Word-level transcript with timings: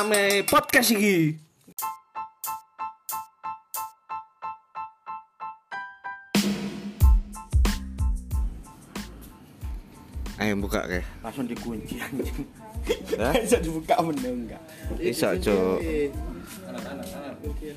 Rame 0.00 0.40
podcast 0.48 0.96
iki. 0.96 1.36
Ayo 10.40 10.56
buka 10.56 10.88
kai. 10.88 11.04
Langsung 11.20 11.44
dikunci 11.44 12.00
anjing. 12.00 12.48
Bisa 13.44 13.60
dibuka 13.60 14.00
meneng 14.00 14.48
enggak? 14.48 14.62
Bisa, 14.96 15.36
Cuk. 15.36 15.84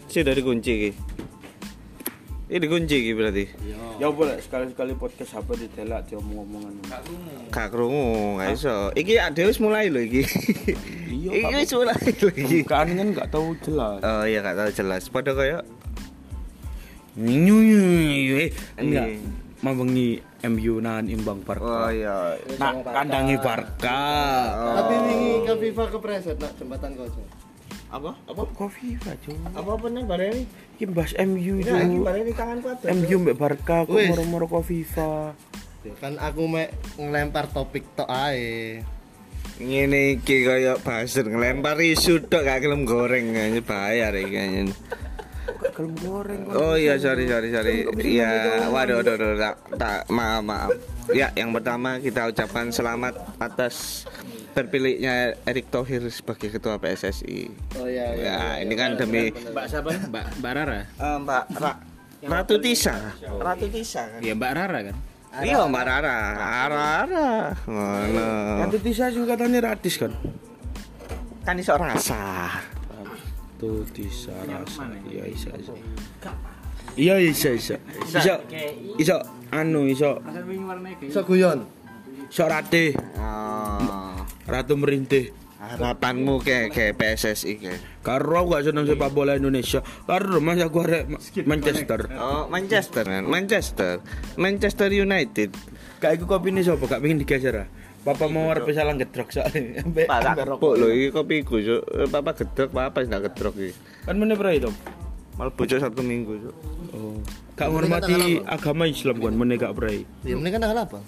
Sudah 0.08 0.32
dikunci 0.32 0.72
iki. 0.80 0.92
Ini 2.54 2.62
dikunci 2.62 2.96
iki 3.02 3.18
berarti. 3.18 3.50
Ya 3.98 4.14
boleh 4.14 4.38
sekali-sekali 4.38 4.94
podcast 4.94 5.42
apa 5.42 5.58
ditelak 5.58 6.06
diomong-omongan. 6.06 6.86
Gak 7.50 7.74
krungu, 7.74 8.38
gak 8.38 8.54
iso. 8.54 8.94
Iki 8.94 9.18
ade 9.18 9.42
wis 9.50 9.58
mulai 9.58 9.90
lho 9.90 9.98
iki. 10.06 10.22
Iya, 11.10 11.50
Iki 11.50 11.54
wis 11.66 11.74
mulai 11.74 11.98
lho 11.98 12.30
iki. 12.30 12.62
Bukan 12.62 12.88
kan 12.94 13.08
enggak 13.10 13.30
tahu 13.34 13.58
jelas. 13.58 14.06
Oh 14.06 14.22
iya 14.30 14.46
gak 14.46 14.54
tahu 14.54 14.70
jelas. 14.70 15.10
Pada 15.10 15.34
kayak 15.34 15.66
Nyu 17.18 17.58
eh 18.38 18.54
enggak. 18.78 19.08
Iya. 19.18 19.26
Mabengi 19.66 20.22
MU 20.46 20.78
nahan 20.78 21.10
imbang 21.10 21.42
Oh 21.42 21.46
Barca. 21.50 21.90
iya. 21.90 22.38
Nak 22.62 22.86
kandangi 22.86 23.34
Barca. 23.42 24.02
Tapi 24.78 24.94
wingi 25.10 25.34
ke 25.42 25.54
FIFA 25.58 25.84
kepreset 25.90 26.38
nak 26.38 26.54
jembatan 26.62 26.94
koco. 27.02 27.43
Apa? 27.94 28.10
Apa 28.26 28.42
kopi 28.58 28.98
Pak? 28.98 29.22
Apa 29.54 29.78
bener 29.78 30.02
bareng? 30.04 30.50
Iki 30.74 30.86
bahas 30.90 31.14
MU 31.22 31.62
Ya, 31.62 31.78
iki 31.78 31.94
Cuk. 31.94 32.02
bareng 32.02 32.24
di 32.26 32.34
tangan 32.34 32.58
kuat. 32.60 32.78
MU 32.90 33.16
mbek 33.22 33.38
Barca 33.38 33.86
kok 33.86 33.94
Wis. 33.94 34.10
moro-moro 34.10 34.46
ke 34.50 34.60
FIFA. 34.66 35.14
Ya 35.84 35.94
kan 36.02 36.14
aku 36.18 36.50
mek 36.50 36.70
ngelempar 36.98 37.54
topik 37.54 37.86
tok 37.94 38.10
ae. 38.10 38.82
Ngene 39.56 40.18
iki 40.18 40.42
kaya 40.42 40.82
buzzer 40.82 41.30
ngelempar 41.30 41.78
isu 41.78 42.26
tok 42.26 42.42
gak 42.42 42.66
gelem 42.66 42.82
goreng 42.84 43.30
aja 43.32 43.62
bayar 43.62 44.18
iki 44.18 44.36
anjen. 44.36 44.68
Kalem 45.70 45.94
goreng. 46.00 46.50
Oh 46.50 46.74
iya 46.74 46.98
sorry 46.98 47.30
sorry 47.30 47.54
sorry. 47.54 47.86
Iya, 47.94 48.66
waduh 48.70 49.00
waduh 49.00 49.14
waduh 49.14 49.38
tak, 49.38 49.56
tak 49.78 50.00
maaf 50.10 50.42
maaf. 50.42 50.70
Ya, 51.12 51.30
yang 51.34 51.52
pertama 51.52 52.00
kita 52.00 52.26
ucapkan 52.26 52.74
selamat 52.74 53.14
atas 53.38 54.08
terpilihnya 54.54 55.34
Erick 55.44 55.68
Thohir 55.68 56.06
sebagai 56.08 56.50
ketua 56.50 56.78
PSSI. 56.78 57.50
Oh 57.76 57.86
iya 57.86 58.14
Ya, 58.14 58.38
ini 58.62 58.74
kan 58.74 58.94
demi 58.96 59.30
Mbak 59.30 59.66
siapa? 59.68 59.90
Mbak 60.08 60.26
Mbak 60.40 60.52
Rara. 60.54 60.80
Eh, 60.86 61.18
Mbak 61.20 61.44
Ra- 61.58 61.82
Ratu 62.24 62.56
Tisa. 62.58 62.96
Ratu 63.20 63.68
Tisa 63.68 64.08
kan. 64.08 64.20
Ya 64.22 64.34
Mbak 64.34 64.52
Rara 64.54 64.80
kan. 64.88 64.96
Iya 65.42 65.66
Mbak 65.66 65.84
Rara, 65.84 66.18
Rara. 66.70 67.30
Ngono. 67.66 68.28
Nanti 68.62 68.78
Tisa 68.80 69.10
singkatannya 69.10 69.60
Radis 69.60 69.98
kan? 69.98 70.14
Kan 71.42 71.58
iso 71.58 71.74
rasa. 71.74 72.54
Tuh 73.58 73.82
Tisa 73.90 74.32
rasa. 74.46 74.86
Iya 75.10 75.26
isa. 75.26 75.50
Iya 76.94 77.16
isa 77.18 77.50
isa. 77.52 77.76
Iso 78.14 78.34
iso 78.96 79.16
anu 79.50 79.90
iso 79.90 80.22
Iso 81.02 81.22
guyon. 81.26 81.66
iso 82.30 82.46
rate 82.46 82.94
Oh. 83.18 84.03
Ratu 84.54 84.78
merintih. 84.78 85.34
Harapanmu 85.64 86.44
ke 86.44 86.68
ke 86.70 86.92
PSSI 86.92 87.54
ke. 87.56 87.74
Karo 88.04 88.36
aku 88.36 88.60
gak 88.60 88.68
seneng 88.68 88.84
sepak 88.84 89.16
bola 89.16 89.40
Indonesia. 89.40 89.80
Karo 90.04 90.44
mas 90.44 90.60
aku 90.60 90.84
arek 90.84 91.08
Ma- 91.08 91.24
Manchester. 91.48 92.00
Oh, 92.20 92.52
Manchester 92.52 93.04
kan. 93.08 93.24
Manchester. 93.24 94.04
Manchester 94.36 94.90
United. 94.92 95.56
Kayak 96.04 96.20
iku 96.20 96.28
kopi 96.28 96.52
ini 96.52 96.68
siapa? 96.68 96.84
Gak 96.84 97.00
pengen 97.00 97.24
digeser. 97.24 97.72
Papa 98.04 98.28
mau 98.28 98.52
arep 98.52 98.68
salah 98.76 98.92
ngedrok 98.92 99.32
soalnya. 99.32 99.80
Pak 99.88 100.44
rokok. 100.44 100.76
lho 100.76 100.92
iki 100.92 101.16
kopiku, 101.16 101.56
Cuk. 101.64 101.82
Eh, 101.96 102.08
Papa 102.12 102.36
gedrok, 102.36 102.70
papa 102.76 103.00
wis 103.00 103.08
ndak 103.08 103.32
gedrok 103.32 103.56
iki. 103.56 103.72
Kan 104.04 104.20
meneh 104.20 104.36
prai 104.36 104.60
to. 104.60 104.68
Malah 105.40 105.56
bocor 105.56 105.80
satu 105.80 106.04
minggu, 106.04 106.44
Cuk. 106.44 106.56
Oh. 106.92 107.16
Gak 107.56 107.72
menghormati 107.72 108.44
agama 108.44 108.84
Islam 108.84 109.24
kan 109.24 109.32
meneh 109.32 109.56
gak 109.56 109.72
prai. 109.80 110.04
Ya 110.28 110.36
ini 110.36 110.50
kan 110.52 110.60
tanggal 110.60 110.84
apa? 110.84 111.00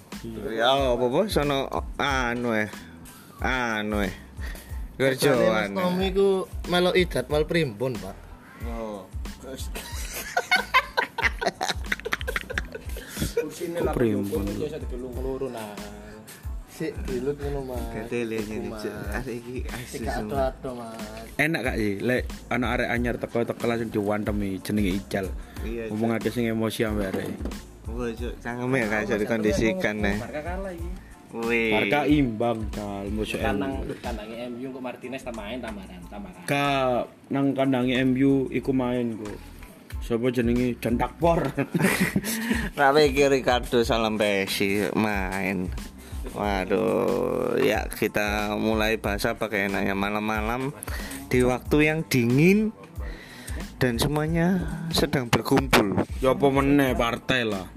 Ya 0.48 0.72
apa-apa 0.72 1.28
sono 1.28 1.68
anu 2.00 2.56
eh. 2.56 2.72
Anu 3.40 4.00
eh. 4.00 4.14
Mas 4.96 5.20
Kerjaan. 5.20 5.76
Tommy 5.76 6.08
ku 6.16 6.48
melo 6.72 6.96
idat 6.96 7.28
mal 7.28 7.44
primbon, 7.44 7.92
Pak. 8.00 8.16
Oh. 8.72 9.04
Primbon. 13.92 14.44
Sik 16.76 16.92
dilut 17.08 17.36
ngono, 17.40 17.76
Mas. 17.76 18.84
Arek 18.88 19.36
iki 19.36 19.60
ado-ado, 20.08 20.70
Mas. 20.76 20.96
Enak 21.36 21.60
gak 21.60 21.76
sih 21.76 22.00
lek 22.00 22.24
anak 22.48 22.68
arek 22.80 22.88
anyar 22.88 23.16
teko 23.20 23.44
teko 23.44 23.64
langsung 23.68 23.92
diwantemi 23.92 24.60
jenenge 24.64 24.92
Ical. 24.96 25.28
Iya. 25.60 25.92
Ngomong 25.92 26.16
akeh 26.16 26.32
sing 26.32 26.48
emosi 26.48 26.88
ambek 26.88 27.12
arek. 27.12 27.28
Wah, 27.86 28.12
Cuk, 28.12 28.34
cangkeme 28.40 28.78
gak 28.88 29.08
iso 29.08 29.14
dikondisikan 29.20 29.96
nih. 30.00 30.16
Barca 30.20 30.40
kalah 30.40 30.72
iki. 30.72 31.05
Wih. 31.34 31.74
Barca 31.74 32.06
imbang 32.06 32.58
kal 32.70 33.10
musuh 33.10 33.42
Kandang 33.42 33.82
MU. 33.82 33.94
kandangnya 33.98 34.46
MU 34.46 34.66
kok 34.70 34.82
Martinez 34.82 35.22
tak 35.26 35.34
main 35.34 35.58
tamaran 35.58 36.00
tamaran. 36.06 36.42
Ka 36.46 36.66
nang 37.34 37.50
kandangi 37.50 37.98
MU 38.06 38.46
iku 38.54 38.70
main 38.70 39.18
kok. 39.18 39.38
Sopo 40.06 40.30
jenenge 40.30 40.78
Jantak 40.78 41.18
Por. 41.18 41.42
Rawe 42.78 43.00
iki 43.02 43.26
Ricardo 43.26 43.82
Salampesi 43.82 44.86
main. 44.94 45.66
Waduh, 46.34 47.58
ya 47.62 47.86
kita 47.86 48.58
mulai 48.58 48.98
bahasa 48.98 49.38
pakai 49.38 49.70
enaknya 49.70 49.94
malam-malam 49.94 50.74
di 51.30 51.42
waktu 51.42 51.90
yang 51.90 52.02
dingin 52.06 52.74
dan 53.78 53.98
semuanya 53.98 54.62
sedang 54.90 55.30
berkumpul. 55.30 56.02
ya 56.18 56.34
apa 56.34 56.46
meneh 56.50 56.92
partai 56.98 57.46
lah. 57.46 57.75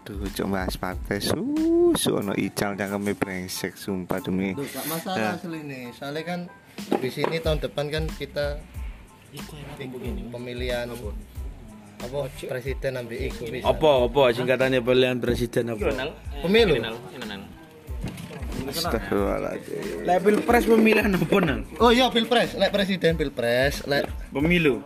Aduh, 0.00 0.26
coba 0.32 0.64
bahas 0.64 0.74
partai 0.80 1.20
susu 1.20 2.16
ono 2.16 2.32
ical 2.32 2.72
cangkeme 2.72 3.12
brengsek 3.12 3.76
sumpah 3.76 4.18
demi. 4.24 4.56
Duh, 4.56 4.64
gak 4.64 4.88
masalah 4.88 5.36
asli 5.36 5.60
nih. 5.60 5.92
Soalnya 5.92 6.22
kan 6.24 6.40
di 7.04 7.08
sini 7.12 7.36
tahun 7.36 7.60
depan 7.60 7.92
kan 7.92 8.04
kita 8.16 8.64
pemilihan 10.32 10.88
apa 12.00 12.18
presiden 12.48 12.92
ambil 12.96 13.18
iku 13.28 13.44
bisa. 13.44 13.68
Apa 13.68 13.90
apa 14.08 14.22
singkatannya 14.32 14.80
pemilihan 14.80 15.20
presiden 15.20 15.76
apa? 15.76 16.16
Pemilu. 16.40 16.74
Astagfirullahaladzim. 18.70 20.08
Lek 20.08 20.18
pilpres 20.24 20.64
pemilihan 20.64 21.12
apa 21.12 21.36
nang? 21.44 21.60
Oh 21.76 21.92
iya 21.92 22.08
pilpres, 22.08 22.56
lek 22.56 22.72
presiden 22.72 23.20
pilpres, 23.20 23.84
lek 23.84 24.08
Pemilu. 24.32 24.80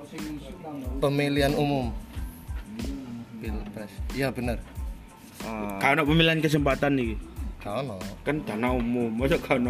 pemilihan 0.99 1.55
umum. 1.55 1.95
Pilpres. 3.39 3.93
Iya 4.19 4.35
bener. 5.45 5.69
Oh, 5.69 5.79
Kan 5.79 6.01
pemilihan 6.01 6.41
kesempatan 6.41 6.97
nih. 6.97 7.15
Kau 7.61 7.81
no. 7.81 7.97
Kan 8.23 8.45
dana 8.45 8.69
umum, 8.71 9.09
masa 9.11 9.37
kan 9.37 9.61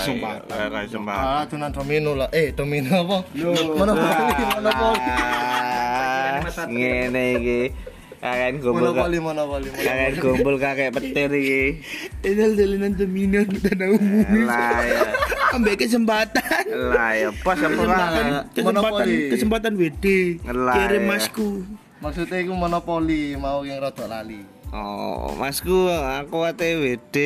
kesempatan. 0.00 0.56
Ra 0.72 0.80
kesempatan. 0.82 1.24
Ah, 1.26 1.44
tunan 1.44 1.68
domino 1.68 2.12
lah. 2.14 2.28
Eh, 2.32 2.48
domino 2.50 2.88
apa? 2.88 3.18
Monopoli, 3.36 4.42
monopoli. 4.50 5.00
Ah, 5.04 6.40
ngene 6.64 7.24
iki. 7.36 7.60
Kakek 8.22 8.62
kumpul 8.62 8.94
Monopoli, 8.94 9.18
monopoli. 9.18 9.68
kakek 9.68 10.10
kumpul 10.16 10.54
kakek 10.56 10.94
petir 10.94 11.26
iki. 11.28 11.62
Ini 12.22 12.54
jalinan 12.54 12.94
dominan 12.94 13.50
dana 13.60 13.86
umum. 13.90 14.46
Lah 14.46 14.78
ya. 14.80 15.00
Ambil 15.52 15.74
kesempatan. 15.74 16.62
Lah 16.70 17.12
ya 17.12 17.28
pas 17.42 17.58
apa 17.58 17.68
Kesempatan, 17.68 19.04
lah. 19.04 19.28
kesempatan, 19.28 19.72
WD. 19.76 20.04
Lah, 20.48 20.74
Kirim 20.78 21.02
ya. 21.02 21.08
masku. 21.10 21.48
Maksudnya 21.98 22.38
itu 22.40 22.54
monopoli, 22.54 23.34
mau 23.34 23.60
yang 23.60 23.82
rodok 23.82 24.06
lali. 24.06 24.40
Oh, 24.72 25.36
masku 25.36 25.92
aku 25.92 26.48
ate 26.48 26.80
WD. 26.80 27.16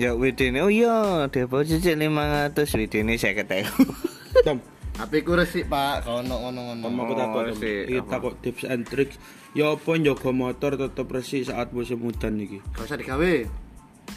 Ya 0.00 0.16
WD 0.16 0.56
ne 0.56 0.64
oh 0.64 0.72
iya, 0.72 1.28
deposit 1.28 1.84
500 1.84 2.56
WD 2.56 2.94
ne 3.04 3.20
50.000. 3.20 3.68
Tom, 4.48 4.64
Tapi 4.96 5.20
ku 5.20 5.36
resik, 5.36 5.68
Pak. 5.68 6.08
Kau 6.08 6.24
no 6.24 6.40
ngono 6.40 6.72
ngono. 6.72 6.82
Tom 6.88 6.96
aku 6.96 7.12
takut. 7.12 7.44
Oh, 7.44 7.56
sih, 7.60 7.84
Iki 7.84 8.08
takut 8.08 8.34
tips 8.40 8.64
and 8.64 8.88
tricks. 8.88 9.20
Ya 9.52 9.76
apa 9.76 10.00
njaga 10.00 10.32
motor 10.32 10.80
tetep 10.80 11.04
resik 11.12 11.44
saat 11.44 11.76
musim 11.76 12.00
hujan 12.00 12.40
iki. 12.40 12.64
Gak 12.72 12.88
usah 12.88 12.96
digawe. 12.96 13.34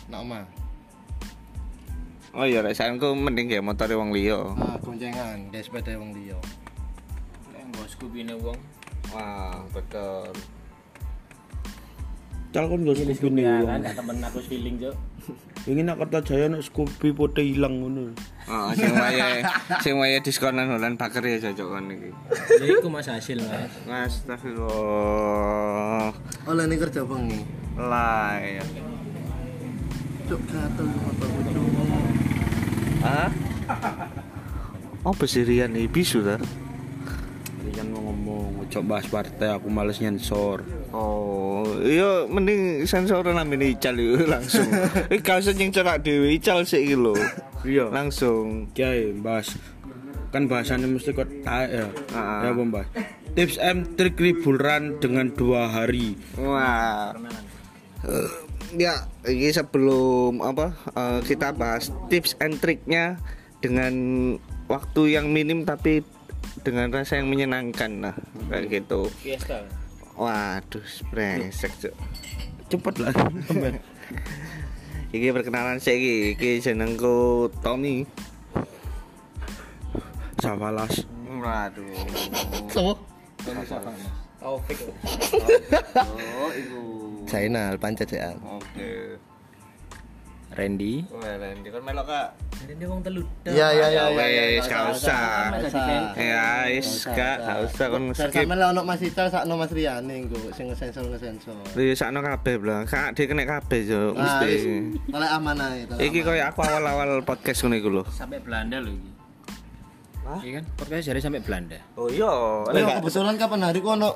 Nak 0.08 0.20
omah. 0.24 0.44
Oh 2.32 2.48
iya, 2.48 2.64
rek 2.64 2.78
saenku 2.78 3.20
mending 3.20 3.52
ya 3.52 3.60
motor 3.60 3.92
wong 4.00 4.16
liya. 4.16 4.54
ah 4.62 4.78
goncengan 4.80 5.50
sepeda 5.50 5.98
wong 5.98 6.14
liya 6.14 6.38
Kayak 7.50 7.66
nggo 7.74 7.84
Scoopy-ne 7.90 8.36
wong. 8.38 8.60
Wah, 9.12 9.60
betul. 9.74 10.30
Cal 12.50 12.66
kon 12.66 12.82
gak 12.82 12.98
Ini 12.98 13.14
ya 13.46 13.62
wong. 13.62 13.86
kan 13.86 13.94
temen 13.94 14.18
aku 14.26 14.42
feeling, 14.42 14.82
Cuk. 14.82 14.98
Ingin 15.70 15.86
nak 15.86 16.02
Kertajaya 16.02 16.50
nak 16.50 16.66
Scoopy 16.66 17.14
pote 17.14 17.46
ilang 17.46 17.78
ngono. 17.78 18.10
Oh, 18.50 18.74
sing 18.74 18.90
wae 18.98 19.46
sing 19.86 20.02
wae 20.02 20.18
diskonan 20.18 20.66
Holland 20.74 20.98
Baker 20.98 21.22
ya 21.22 21.38
cocok 21.38 21.68
kon 21.70 21.94
iki. 21.94 22.10
Ya 22.58 22.66
iku 22.74 22.90
Mas 22.90 23.06
hasil, 23.06 23.38
Mas. 23.46 23.70
Mas, 23.86 24.26
astagfirullah. 24.26 26.10
oleh 26.50 26.66
ini 26.66 26.82
kerja 26.82 27.06
bengi 27.06 27.46
Lai. 27.78 28.58
cuk 30.26 30.42
gatel 30.50 30.86
motorku 30.90 31.40
cuk 31.54 31.70
Hah? 33.06 33.30
Oh, 35.06 35.14
besirian 35.14 35.78
iki 35.78 35.88
bisu 36.02 36.26
ta? 36.26 36.42
Rian 37.62 37.94
mau 37.94 38.02
ngomong, 38.10 38.66
ojo 38.66 38.80
bahas 38.84 39.06
partai 39.06 39.54
aku 39.54 39.70
males 39.70 40.02
nyensor. 40.02 40.66
Oh, 40.92 41.39
iya 41.84 42.12
mending 42.28 42.84
sensor 42.88 43.24
namanya 43.24 43.68
ical 43.68 43.96
itu 43.96 44.26
langsung. 44.34 44.68
Eh 45.14 45.22
kalau 45.24 45.52
yang 45.56 45.72
cerak 45.72 46.04
dewi 46.04 46.40
ical 46.40 46.64
sih 46.64 46.84
iki 46.84 46.96
lho. 46.96 47.16
Iya. 47.64 47.92
Langsung. 47.92 48.72
Kiai 48.72 49.12
bahas 49.16 49.56
kan 50.30 50.46
bahasannya 50.46 50.88
mesti 50.90 51.12
kok 51.14 51.30
taek 51.42 51.70
ya. 51.74 51.88
Ah. 52.14 52.46
Ya 52.46 52.52
Mbak. 52.54 52.86
Tips 53.34 53.58
and 53.62 53.98
trik 53.98 54.18
liburan 54.18 54.98
dengan 55.02 55.30
dua 55.34 55.70
hari. 55.70 56.18
Wah. 56.38 57.14
Eh, 58.06 58.30
ya, 58.78 59.06
ini 59.26 59.54
sebelum 59.54 60.42
apa 60.42 60.74
eh, 60.94 61.20
kita 61.26 61.54
bahas 61.54 61.94
tips 62.10 62.38
and 62.42 62.58
triknya 62.62 63.22
dengan 63.60 63.94
waktu 64.70 65.18
yang 65.18 65.34
minim 65.34 65.66
tapi 65.66 66.06
dengan 66.62 66.92
rasa 66.92 67.20
yang 67.20 67.30
menyenangkan 67.32 67.92
nah 68.10 68.16
kayak 68.50 68.84
gitu. 68.84 69.10
Fiesta. 69.22 69.79
Waduh, 70.20 70.84
brengsek 71.16 71.72
cuk. 71.80 71.96
Cepet 72.68 72.96
lah. 73.00 73.16
Iki 75.16 75.34
perkenalan 75.34 75.82
saya 75.82 75.98
iki, 75.98 76.38
iki 76.38 76.50
jenengku 76.62 77.50
Tommy. 77.64 78.04
Sawalas. 80.44 81.08
Waduh. 81.26 81.88
so 82.68 83.00
Taufik. 84.40 84.80
Oh, 86.40 86.52
iku. 86.56 86.80
Zainal 87.28 87.76
pancajaan 87.76 88.40
Oke. 88.44 89.20
Randy. 90.50 91.06
Wah, 91.14 91.38
Randy 91.38 91.68
kan 91.70 91.82
melok 91.82 92.06
Kak. 92.06 92.28
Randy 92.66 92.86
wong 92.86 93.00
telu. 93.00 93.22
iya 93.46 93.68
iya 93.70 93.88
iya 93.88 94.04
Wes, 94.12 94.66
gak 94.66 94.84
usah. 94.92 95.54
Ya, 96.18 96.68
wis 96.68 97.06
gak, 97.06 97.38
gak 97.40 97.58
usah 97.70 97.86
kon 97.88 98.04
skip 98.12 98.34
sampe 98.34 98.56
lah 98.58 98.74
ono 98.74 98.82
Mas 98.82 99.00
Ical 99.00 99.30
sakno 99.30 99.54
Mas 99.56 99.70
Riyane 99.70 100.26
engko 100.26 100.38
sing 100.52 100.68
ngesensor 100.68 101.06
ngesensor 101.08 101.54
Iya, 101.78 101.94
sakno 101.94 102.20
kabeh, 102.20 102.58
Blang. 102.58 102.84
Kak, 102.84 103.14
dia 103.14 103.26
kena 103.26 103.46
kabeh 103.46 103.80
yo, 103.86 104.12
Ah, 104.14 104.42
mesti. 104.42 104.52
Tolek 105.08 105.32
aman 105.32 105.58
ae, 105.62 105.80
tolek 105.86 106.02
Iki 106.04 106.20
koyo 106.22 106.44
aku 106.44 106.60
awal-awal 106.62 107.10
podcast 107.22 107.62
ngono 107.62 107.76
iku 107.78 107.90
lho. 107.94 108.04
Sampai 108.10 108.42
Belanda 108.42 108.82
loh 108.82 108.92
iki. 108.92 109.10
Iya 110.30 110.62
kan? 110.62 110.66
Podcast 110.78 111.06
jadi 111.10 111.20
sampai 111.22 111.42
Belanda. 111.42 111.78
Oh 111.94 112.06
iya. 112.06 112.30
Iya, 112.70 113.02
kebetulan 113.02 113.38
kapan 113.38 113.66
hari 113.66 113.80
ku 113.80 113.90
ono 113.90 114.10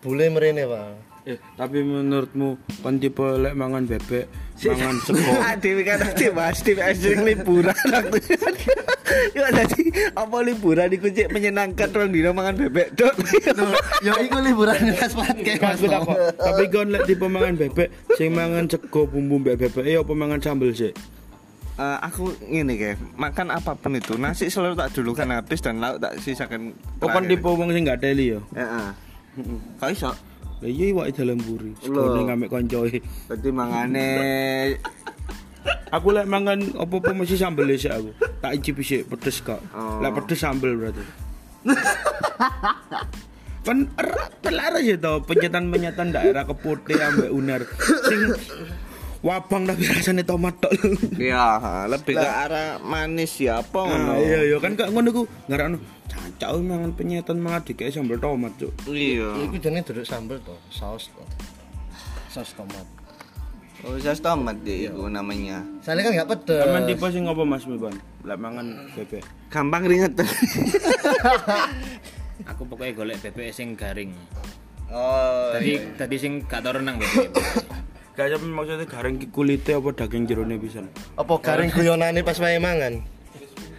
bule 0.00 0.28
mrene, 0.28 0.64
Pak. 0.64 1.07
Eh, 1.28 1.36
tapi 1.60 1.84
menurutmu 1.84 2.56
kon 2.80 2.96
tipe 2.96 3.20
lek 3.20 3.52
mangan 3.52 3.84
bebek, 3.84 4.24
mangan 4.64 4.96
sego. 5.04 5.32
Ah, 5.44 5.52
Dewi 5.60 5.84
kan 5.84 6.00
nanti 6.00 6.32
mas, 6.32 6.64
Dewi 6.64 6.80
sering 6.96 7.20
liburan 7.28 7.76
waktu 7.92 8.16
Ya 9.36 9.52
tadi 9.52 9.92
apa 10.16 10.36
liburan 10.40 10.88
iku 10.88 11.12
cek 11.12 11.28
menyenangkan 11.28 11.92
orang 11.92 12.16
dino 12.16 12.32
mangan 12.32 12.56
bebek 12.56 12.96
dok. 12.96 13.12
Yo 14.00 14.16
iku 14.24 14.40
liburan 14.40 14.96
pas 14.96 15.12
podcast. 15.12 15.84
Takut. 15.84 16.16
Tapi 16.40 16.64
kon 16.72 16.96
lek 16.96 17.04
tipe 17.04 17.28
mangan 17.28 17.60
bebek, 17.60 17.92
sing 18.16 18.32
mangan 18.32 18.64
sego 18.64 19.04
bumbu 19.04 19.36
bebek 19.44 19.84
eh 19.84 20.00
apa 20.00 20.12
mangan 20.16 20.40
sambel 20.40 20.72
sih? 20.72 20.96
Eh, 21.78 21.98
aku 22.08 22.32
ngene 22.40 22.72
kayak 22.74 22.96
makan 23.20 23.52
apa 23.52 23.76
pun 23.76 23.94
itu 24.00 24.16
nasi 24.16 24.48
selalu 24.48 24.80
tak 24.80 24.96
dulu 24.96 25.12
kan 25.12 25.28
habis 25.28 25.60
dan 25.60 25.76
lauk 25.76 26.00
tak 26.00 26.16
sisakan. 26.24 26.72
Oh 27.04 27.12
kon 27.12 27.28
tipe 27.28 27.44
wong 27.44 27.68
sing 27.76 27.84
gak 27.84 28.00
teli 28.00 28.32
ya. 28.32 28.40
Heeh. 28.56 28.88
Kau 29.76 29.92
iso. 29.92 30.10
Lah 30.58 30.68
iya 30.68 30.84
iwak 30.90 31.14
dalam 31.14 31.38
buri. 31.38 31.72
Sekone 31.78 32.26
ngamek 32.26 32.50
koncoe. 32.50 32.98
Berarti 33.30 33.48
mangane 33.54 34.08
Aku 35.88 36.12
lek 36.12 36.28
mangan 36.28 36.60
apa-apa 36.76 37.16
mesti 37.16 37.40
sambel 37.40 37.72
sih 37.80 37.88
aku. 37.88 38.12
Tak 38.44 38.52
icip 38.60 38.76
sih 38.84 39.00
pedes 39.08 39.40
kok. 39.40 39.60
Oh. 39.72 40.04
Lek 40.04 40.12
pedes 40.20 40.38
sambel 40.40 40.76
berarti. 40.76 41.04
kan 43.66 43.84
erat 44.00 44.32
telar 44.40 44.80
aja 44.80 44.96
tau 44.96 45.20
penyetan-penyetan 45.20 46.08
daerah 46.08 46.48
kepote 46.48 46.96
ambek 46.96 47.28
unar 47.28 47.60
sing 48.08 48.32
wabang 49.18 49.66
tapi 49.66 49.82
rasanya 49.82 50.22
tomat 50.22 50.54
tok 50.62 50.70
ya 51.18 51.58
lebih 51.90 52.14
ke 52.14 52.22
arah 52.22 52.78
manis 52.78 53.34
ya 53.42 53.58
apa 53.58 53.80
ngono. 53.82 54.14
Nah, 54.14 54.18
iya 54.22 54.40
iya 54.46 54.56
kan 54.62 54.78
kak 54.78 54.94
ngono 54.94 55.08
ku 55.10 55.22
ngarakno 55.50 55.78
cancak 56.06 56.50
mangan 56.62 56.90
penyetan 56.94 57.38
mangan 57.42 57.66
dikek 57.66 57.90
sambel 57.90 58.16
tomat 58.16 58.54
cuk 58.56 58.70
Iya. 58.86 59.42
Iku 59.44 59.58
jenenge 59.58 59.90
duduk 59.90 60.06
sambel 60.06 60.38
to, 60.46 60.54
saus 60.70 61.10
to. 61.12 61.22
Saus 62.30 62.54
tomat. 62.54 62.86
Oh, 63.86 63.94
saus 63.98 64.18
tomat 64.18 64.58
deh 64.62 64.90
itu 64.90 65.02
namanya. 65.06 65.62
Soalnya 65.82 66.10
kan 66.10 66.12
enggak 66.14 66.30
pedes. 66.34 66.62
Aman 66.66 66.82
tipe 66.86 67.06
sing 67.10 67.24
apa 67.26 67.42
Mas 67.46 67.62
Miban? 67.66 67.94
Lek 68.26 68.38
mangan 68.38 68.66
bebek. 68.94 69.22
Gampang 69.50 69.86
ringet. 69.86 70.14
Aku 72.54 72.66
pokoknya 72.66 72.94
golek 72.94 73.18
bebek 73.22 73.50
sing 73.50 73.74
garing. 73.74 74.14
oh. 74.90 75.50
Tadi 75.54 75.78
tadi 75.94 76.16
sing 76.18 76.42
gak 76.46 76.62
tau 76.62 76.74
renang 76.78 76.98
bebek. 76.98 77.28
Gak 78.18 78.34
sampe 78.34 78.50
maksudnya 78.50 78.82
garing 78.82 79.16
kulite 79.30 79.78
apa 79.78 79.94
daging 79.94 80.26
jerone 80.26 80.58
pisan. 80.58 80.90
Apa 81.14 81.38
garing 81.38 81.70
guyonane 81.70 82.26
pas 82.26 82.34
wae 82.42 82.58
mangan? 82.58 82.98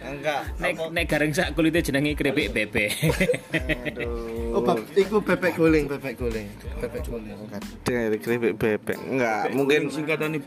Enggak. 0.00 0.48
Nek 0.56 0.80
nek 0.96 1.04
garing 1.04 1.36
sak 1.36 1.52
kulite 1.52 1.84
jenenge 1.84 2.16
keripik 2.16 2.48
bebek. 2.48 2.90
Oh, 4.50 4.58
bab, 4.58 4.82
iku 4.98 5.22
bebek 5.22 5.54
guling, 5.54 5.86
bebek 5.86 6.18
guling, 6.18 6.50
bebek 6.82 7.06
guling. 7.06 7.38
Dari 7.86 8.18
keripik 8.18 8.58
bebek. 8.58 8.98
Enggak, 8.98 9.54
mungkin 9.54 9.86
singkatane 9.94 10.42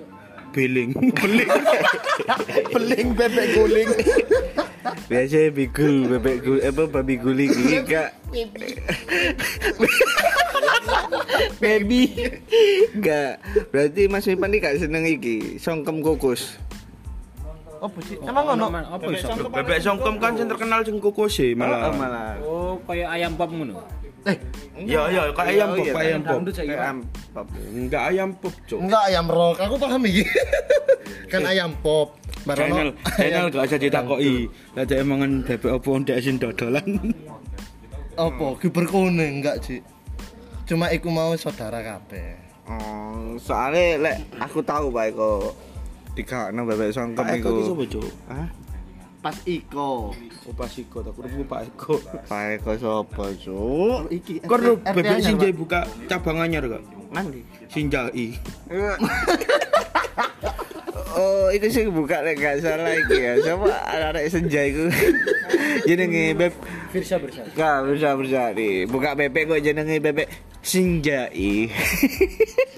beling. 0.51 0.91
beling. 1.23 1.49
Beling 2.75 3.07
bebek 3.15 3.47
guling. 3.55 3.89
Biasa 4.83 5.49
bigul 5.49 6.11
bebek 6.11 6.37
gul 6.43 6.59
apa 6.59 6.83
babi 6.89 7.15
guling 7.15 7.49
iki 7.49 7.75
enggak. 7.79 8.09
Baby. 11.57 12.01
Enggak. 12.93 13.39
Berarti 13.71 14.01
Mas 14.11 14.27
Mipan 14.27 14.51
iki 14.51 14.61
gak 14.61 14.77
seneng 14.79 15.03
iki, 15.07 15.57
songkem 15.57 16.03
kukus. 16.03 16.59
Oh, 17.83 17.91
buci. 17.91 18.15
Emang 18.23 18.55
ono? 18.55 18.71
Apa 18.71 19.03
iso? 19.11 19.27
Bebek 19.51 19.83
songkom 19.83 20.15
kan 20.15 20.39
sing 20.39 20.47
terkenal 20.47 20.87
sing 20.87 21.03
kokose 21.03 21.51
malah. 21.51 21.91
Oh, 21.91 21.95
malah. 21.99 22.31
Oh, 22.39 22.73
kayak 22.87 23.11
ayam 23.11 23.35
pop 23.35 23.51
ngono. 23.51 23.83
Eh, 24.23 24.39
Ya 24.87 25.03
ya 25.11 25.27
kayak 25.35 25.51
ayam 25.51 25.67
pop, 25.75 25.83
kayak 25.83 25.99
ayam 25.99 26.21
pop. 26.23 26.39
Ayam 26.63 26.97
pop. 27.35 27.47
Enggak 27.75 28.03
ayam 28.07 28.29
pop, 28.39 28.55
Cuk. 28.63 28.79
enggak 28.79 29.03
ayam 29.11 29.25
rock. 29.27 29.57
Aku 29.67 29.75
paham 29.75 29.99
iki. 30.07 30.23
kan 31.31 31.43
ayam 31.43 31.75
pop. 31.83 32.15
Channel, 32.43 32.89
channel 33.15 33.45
gak 33.47 33.63
usah 33.71 33.79
ditakoki. 33.79 34.51
Lah 34.75 34.83
dhek 34.83 35.01
mangan 35.07 35.31
bebek 35.47 35.71
opo 35.79 35.95
ndek 35.95 36.19
sing 36.19 36.35
dodolan. 36.35 36.83
Apa? 38.19 38.59
Kiber 38.59 38.85
kuning 38.85 39.39
enggak, 39.39 39.63
Ci. 39.63 39.79
Cuma 40.67 40.91
iku 40.91 41.07
mau 41.07 41.31
saudara 41.39 41.79
kabeh. 41.79 42.35
Oh, 42.63 43.35
soalnya 43.39 43.99
lek 43.99 44.17
aku 44.39 44.63
tahu 44.63 44.87
bae 44.87 45.11
kok 45.11 45.51
dikakno 46.15 46.63
bebek 46.63 46.95
songkem 46.95 47.25
Pak 47.25 47.35
Eko 47.35 47.49
iku. 47.49 47.57
ki 47.57 47.63
sapa, 47.67 47.83
Cuk? 47.89 48.11
Hah? 48.29 48.47
Pas 49.23 49.37
iko. 49.47 49.91
Oh, 50.43 50.53
Pak 50.55 50.69
Iko, 50.75 50.97
tak 50.99 51.13
kudu 51.15 51.43
Pak 51.47 51.61
Eko. 51.63 51.93
Pak 52.27 52.43
Eko 52.59 52.71
sapa, 52.75 53.23
Cuk? 53.39 53.99
Iki. 54.11 54.33
Kok 54.47 54.59
lu 54.59 54.73
bebek 54.79 55.19
Pak. 55.19 55.51
buka 55.55 55.79
cabang 56.07 56.43
anyar 56.43 56.63
kok? 56.67 56.83
Nanti. 57.11 57.41
Sinjai. 57.67 58.35
Oh, 61.13 61.47
itu 61.53 61.67
sih 61.69 61.85
buka 61.89 62.25
lek 62.25 62.41
gak 62.41 62.65
salah 62.65 62.93
iki 62.93 63.17
ya. 63.21 63.33
Coba 63.41 63.77
anak 63.85 64.25
senja 64.33 64.65
iku. 64.65 64.89
jenenge 65.87 66.33
beb 66.33 66.53
Firsa 66.89 67.17
bersa. 67.21 67.45
Gak 67.53 67.89
bisa 67.93 68.17
bisa 68.17 68.41
nih. 68.53 68.89
Buka 68.89 69.13
bebek 69.13 69.49
kok 69.49 69.61
jenenge 69.61 70.01
bebek 70.01 70.27
Sinjai. 70.63 71.67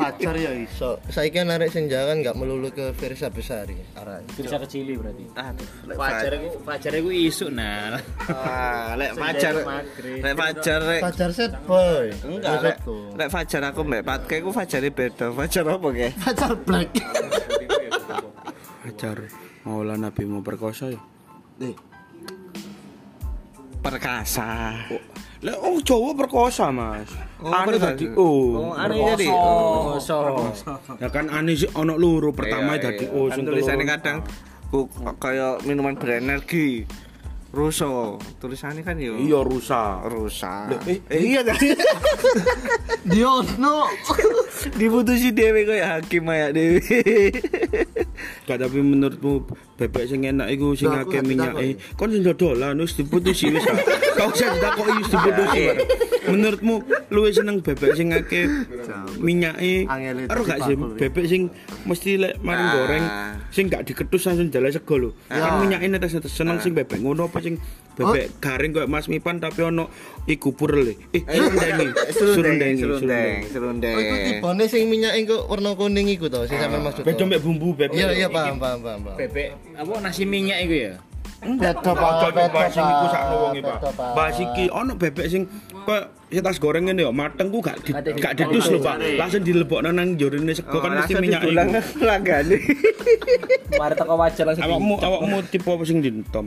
Pacar 0.00 0.34
ya 0.40 0.52
iso. 0.56 0.96
Saiki 1.12 1.36
kan 1.36 1.52
arek 1.52 1.68
senja 1.68 2.08
kan 2.08 2.24
enggak 2.24 2.36
melulu 2.40 2.72
ke 2.72 2.96
Firsa 2.96 3.28
Besari. 3.28 3.76
Arek. 4.00 4.32
Firsa 4.32 4.56
kecili 4.56 4.96
berarti. 4.96 5.24
Aduh, 5.36 5.68
lek 5.92 5.96
Fajar 6.00 6.32
iku 6.40 6.48
Fajar 6.64 6.92
iku 6.96 7.10
isuk 7.12 7.50
nah. 7.52 8.00
Ah, 8.32 8.96
lek 8.96 9.12
Fajar. 9.14 9.54
maghrib. 9.60 10.22
Lek 10.24 10.34
Fajar 10.34 10.80
lek 10.80 11.00
Pacar 11.04 11.30
set 11.36 11.52
boy. 11.68 12.06
Enggak, 12.24 12.54
lek, 12.64 12.76
lek 13.14 13.28
Fajar 13.28 13.62
aku 13.68 13.80
mbak 13.84 14.02
Patke 14.08 14.36
ku 14.40 14.50
Fajare 14.50 14.88
beda. 14.88 15.30
Fajar 15.36 15.64
apa 15.68 15.88
ke? 15.92 16.08
Pacar 16.16 16.52
black. 16.64 16.90
Ajar. 18.88 19.18
Maulah 19.60 20.00
Nabi 20.00 20.24
mau 20.24 20.40
perkosa 20.40 20.88
ya. 20.88 21.00
perkasa 23.80 24.76
Lah 25.40 25.56
oh 25.56 25.80
Jawa 25.80 26.12
perkosa, 26.12 26.68
Mas. 26.68 27.08
Oh, 27.40 27.48
Ane 27.48 27.64
perkosa. 27.72 27.86
dadi 27.90 28.06
oh. 28.12 28.44
oh 28.60 28.72
aneh 28.72 29.00
jadi 29.16 29.26
oh. 29.26 29.96
Ya 30.96 31.08
kan 31.08 31.28
ane 31.28 31.56
sih 31.56 31.68
ono 31.72 31.96
loro, 31.96 32.30
pertama 32.30 32.76
Iya, 32.76 32.92
dadi 32.92 33.04
iya. 33.04 33.16
oh 33.16 33.24
Kan 33.24 33.34
sing 33.34 33.44
tulisannya 33.44 33.82
keloro. 33.82 33.96
kadang 33.96 34.18
ku 34.68 34.78
kayak 35.16 35.64
minuman 35.64 35.96
berenergi 35.96 36.84
ruso 37.50 38.14
tulisannya 38.36 38.84
kan 38.84 38.94
yo 38.96 39.16
Iya 39.16 39.40
rusak. 39.40 40.06
rusak 40.06 40.70
Loh, 40.70 40.80
eh, 40.86 41.00
eh, 41.08 41.20
iya 41.26 41.40
kan 41.40 41.56
Diono. 43.02 43.88
diputusi 44.72 45.32
dewe 45.32 45.64
kayak 45.64 45.88
hakim 45.98 46.28
ya 46.28 46.52
dewe 46.52 46.78
Gak 48.50 48.66
tapi 48.66 48.82
menurutmu 48.82 49.46
bebek 49.78 50.10
sing 50.10 50.26
enak 50.26 50.50
iku 50.50 50.74
sing 50.74 50.90
aku 50.90 51.14
akeh 51.14 51.22
minyake. 51.22 51.78
Kon 51.94 52.10
sing 52.10 52.26
dodolan 52.26 52.74
wis 52.82 52.98
diputusi 52.98 53.54
wis. 53.54 53.62
Kau 54.18 54.26
usah 54.26 54.58
ditakoki 54.58 54.92
wis 54.98 55.06
diputusi. 55.06 55.54
Iya. 55.54 55.66
bareng. 55.70 55.88
Menurutmu 56.30 56.74
luwih 57.08 57.30
seneng 57.30 57.62
bebek 57.62 57.94
sing 57.94 58.10
akeh 58.10 58.50
minyake 59.18 59.86
Ero 60.26 60.42
gak 60.42 60.66
sih 60.66 60.74
bebek 60.74 61.24
sing 61.26 61.42
mesti 61.86 62.18
lek 62.18 62.34
maring 62.40 62.66
Ah. 62.66 62.74
goreng 62.74 63.04
sing 63.50 63.64
gak 63.66 63.86
diketus 63.86 64.26
langsung 64.26 64.50
jala 64.50 64.68
sego 64.68 64.98
lho. 64.98 65.10
Kan 65.26 65.62
minyake 65.62 65.86
netes-netes 65.86 66.34
seneng 66.34 66.58
sing 66.58 66.74
bebek 66.74 66.98
ngono 66.98 67.30
apa 67.30 67.38
sing 67.38 67.56
bebek 67.98 68.26
garing 68.38 68.70
koyo 68.70 68.86
Mas 68.86 69.10
Mipan 69.10 69.42
tapi 69.42 69.66
ono 69.66 69.90
iku 70.28 70.54
purel 70.54 70.94
e. 70.94 70.94
Eh, 71.10 71.22
serundengi. 71.26 71.86
serundeng 72.14 72.74
serundeng 72.74 72.74
serundeng. 72.78 73.34
serundeng 73.50 73.96
Oh, 73.96 74.02
iku 74.02 74.16
tibane 74.30 74.64
sing 74.70 74.82
minyake 74.86 75.26
kok 75.26 75.42
warna 75.50 75.74
kuning 75.74 76.06
iku 76.10 76.30
to, 76.30 76.46
sing 76.46 76.58
sampean 76.60 76.86
maksud. 76.86 77.02
Beda 77.02 77.24
mek 77.26 77.40
bumbu 77.42 77.74
bebek. 77.74 77.98
Iya 77.98 78.08
iya 78.14 78.28
paham 78.30 78.62
paham 78.62 78.78
paham. 78.84 79.00
paham. 79.06 79.18
Bebek 79.18 79.48
apa 79.74 79.92
nasi 79.98 80.22
minyak 80.24 80.58
itu 80.64 80.76
ya? 80.90 80.94
Beda 81.40 81.72
Pak, 81.72 82.36
beda 82.36 82.68
sing 82.68 82.84
iku 82.84 83.06
sakno 83.08 83.34
wonge, 83.48 83.60
Pak. 83.64 83.76
Beda, 83.80 83.90
Pak. 83.96 84.12
Bahas 84.12 84.36
iki 84.36 84.64
ono 84.68 84.92
bebek 84.92 85.26
sing 85.32 85.42
koyo 85.88 86.04
setas 86.28 86.60
goreng 86.60 86.84
ngene 86.86 87.08
yo, 87.08 87.10
mateng 87.16 87.48
ku 87.48 87.64
gak 87.64 87.80
di, 87.80 87.90
gak 87.96 88.36
didus 88.36 88.68
lho, 88.68 88.78
Pak. 88.84 89.00
Langsung 89.16 89.42
dilebokno 89.42 89.88
nang 89.88 90.20
jorine 90.20 90.52
sego 90.52 90.78
Oh, 90.78 90.84
kan 90.84 91.00
mesti 91.00 91.16
minyak 91.16 91.42
iku. 91.48 91.56
lagane 92.08 92.56
Mari 93.80 93.94
teko 93.96 94.14
wajar 94.20 94.44
langsung. 94.52 94.64
Awakmu 94.68 94.94
awakmu 95.00 95.36
tipe 95.48 95.68
apa 95.72 95.84
sing 95.88 95.98
dintom? 96.04 96.44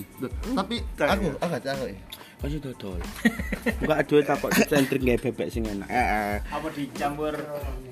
Tapi 0.54 0.76
aku 1.02 1.28
aku 1.42 1.54
aku. 1.58 1.86
Kasih 2.44 2.60
dodol. 2.60 3.00
Enggak 3.82 4.00
duwe 4.04 4.22
takok 4.22 4.52
sentrik 4.68 5.00
gawe 5.00 5.16
bebek 5.18 5.48
sing 5.48 5.64
enak. 5.64 5.88
heeh 5.88 6.44
apa 6.44 6.68
dicampur 6.70 7.32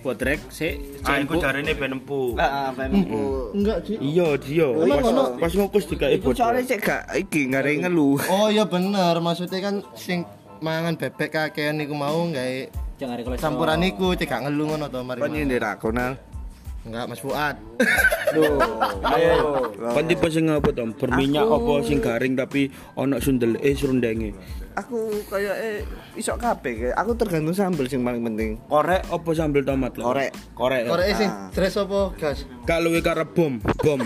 bodrek 0.04 0.44
sik 0.52 0.76
Ah, 1.08 1.16
iku 1.18 1.40
jarine 1.40 1.72
ben 1.72 1.96
empuk. 1.96 2.36
heeh 2.36 2.68
ben 2.76 2.90
Enggak, 3.56 3.78
Ci. 3.88 3.96
Iya, 3.96 4.36
dia. 4.36 4.68
Pas 5.40 5.52
ngukus 5.56 5.88
dikai 5.88 6.20
iku 6.20 6.36
soalnya 6.36 6.68
cek 6.68 6.80
gak 6.84 7.02
iki 7.16 7.48
gak 7.48 7.64
ngeluh 7.64 8.20
Oh 8.28 8.52
iya 8.52 8.68
bener, 8.68 9.24
maksudnya 9.24 9.64
kan 9.64 9.88
sing 9.96 10.28
mangan 10.60 11.00
bebek 11.00 11.32
kakean 11.32 11.80
niku 11.80 11.96
mau 11.96 12.28
gawe 12.28 12.60
kolesterol. 13.00 13.40
campuran 13.40 13.80
niku 13.80 14.14
cek 14.14 14.28
gak 14.28 14.44
ngelu 14.46 14.64
ngono 14.68 14.86
to 14.86 15.00
mari. 15.02 15.18
kan 15.18 15.32
nyindir 15.32 15.64
aku 15.64 15.90
nal 15.90 16.20
Enggak 16.82 17.06
Mas 17.08 17.22
Fuad. 17.22 17.56
Duh, 18.34 18.58
ayo. 19.08 19.70
Kan 19.92 20.06
tipe 20.06 20.28
sing 20.28 20.50
apa 20.50 20.66
to? 20.68 20.90
Berminyak 20.92 21.46
apa 21.46 21.74
sing 21.82 22.00
garing 22.00 22.34
tapi 22.34 22.68
ono 22.96 23.22
sundel 23.22 23.54
eh 23.60 23.72
serundenge. 23.72 24.34
Aku 24.74 24.98
kayak 25.28 25.56
eh 25.58 25.78
isok 26.16 26.42
kabeh 26.42 26.74
kayak 26.80 26.96
aku 26.96 27.14
tergantung 27.14 27.54
sambel 27.54 27.86
sing 27.86 28.02
paling 28.02 28.24
penting. 28.24 28.58
Korek 28.66 29.06
apa 29.06 29.30
sambel 29.32 29.62
tomat? 29.62 29.94
lho? 29.94 30.04
Korek. 30.04 30.32
Korek. 30.52 30.82
ya? 30.82 30.90
Korek 30.90 31.08
sing 31.14 31.30
Ah. 31.30 31.50
stres 31.50 31.78
apa 31.78 32.00
gas? 32.16 32.50
Kalau 32.64 32.90
luwih 32.90 33.00
karo 33.00 33.28
bom, 33.28 33.62
bom. 33.78 34.02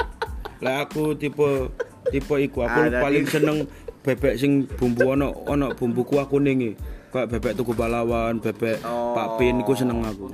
Lah 0.64 0.88
aku 0.88 1.12
tipe 1.14 1.68
tipe 2.08 2.34
iku 2.38 2.64
aku 2.64 2.78
Ah, 2.86 3.02
paling 3.02 3.24
jadi- 3.24 3.34
seneng 3.34 3.58
bebek 4.00 4.38
sing 4.38 4.64
bumbu 4.70 5.12
ono 5.12 5.36
ono 5.44 5.74
bumbu 5.74 6.00
kuah 6.02 6.24
kuning 6.24 6.62
iki. 6.62 6.72
Kayak 7.06 7.28
bebek 7.28 7.52
tuku 7.54 7.72
balawan, 7.72 8.38
bebek 8.38 8.80
Oh. 8.82 9.12
Pak 9.12 9.36
Pin 9.36 9.60
iku 9.60 9.72
seneng 9.72 10.00
aku. 10.00 10.32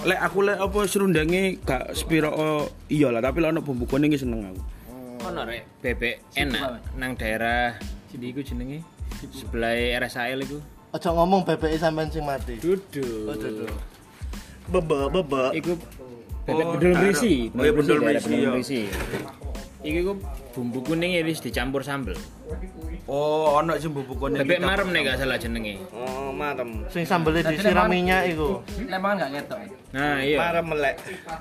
Lek 0.00 0.16
aku 0.16 0.38
lek 0.40 0.56
apa 0.56 0.78
serundenge 0.88 1.60
gak 1.60 1.92
spiro 1.92 2.32
oh, 2.32 2.64
iya 2.88 3.12
lah 3.12 3.20
tapi 3.20 3.44
lek 3.44 3.52
ono 3.52 3.60
bumbu 3.60 3.84
kuning 3.84 4.16
seneng 4.16 4.48
aku. 4.48 4.60
ono 5.20 5.44
rek 5.44 5.84
bebek 5.84 6.32
enak 6.32 6.80
nang 6.96 7.12
daerah 7.12 7.76
sini 8.08 8.32
iku 8.32 8.40
jenenge 8.40 8.80
sebelah 9.28 9.76
RSAL 10.00 10.40
iku 10.40 10.56
Aja 10.90 11.12
ngomong 11.12 11.44
bebek 11.44 11.76
sampean 11.76 12.08
sing 12.08 12.24
mati. 12.24 12.56
duduk 12.58 13.28
Oh, 13.28 13.36
duh, 13.36 13.62
duh. 13.62 13.70
Bebe 14.72 14.98
bebe. 15.12 15.44
iku 15.54 15.72
bebek 16.48 16.64
Oh, 16.66 16.74
taruh. 16.80 16.96
berisi 16.96 17.52
Oh, 17.52 17.62
iya, 17.62 17.70
bedol 17.76 17.98
daerah 18.00 18.22
berisi, 18.24 18.80
iya. 19.80 19.90
iku 19.90 19.98
iku 20.00 20.12
bumbu 20.52 20.78
kuning 20.84 21.16
ya 21.16 21.22
wis 21.24 21.40
dicampur 21.40 21.80
sambel 21.80 22.16
Oh, 23.10 23.58
ono 23.58 23.74
sing 23.78 23.90
bumbu 23.90 24.14
kuning. 24.14 24.44
bebek 24.44 24.60
marem 24.62 24.88
nek 24.92 25.00
gak 25.06 25.16
salah 25.24 25.38
jenenge 25.40 25.80
Oh, 25.90 26.30
marem. 26.30 26.84
Sing 26.92 27.02
sambelnya 27.06 27.46
disiram 27.48 27.86
minyak 27.88 28.30
iku. 28.30 28.60
Lembangan 28.86 29.16
gak 29.26 29.30
ngetok. 29.34 29.58
nah 29.90 30.18
iya 30.22 30.36
Marem 30.38 30.64
melek. 30.70 30.94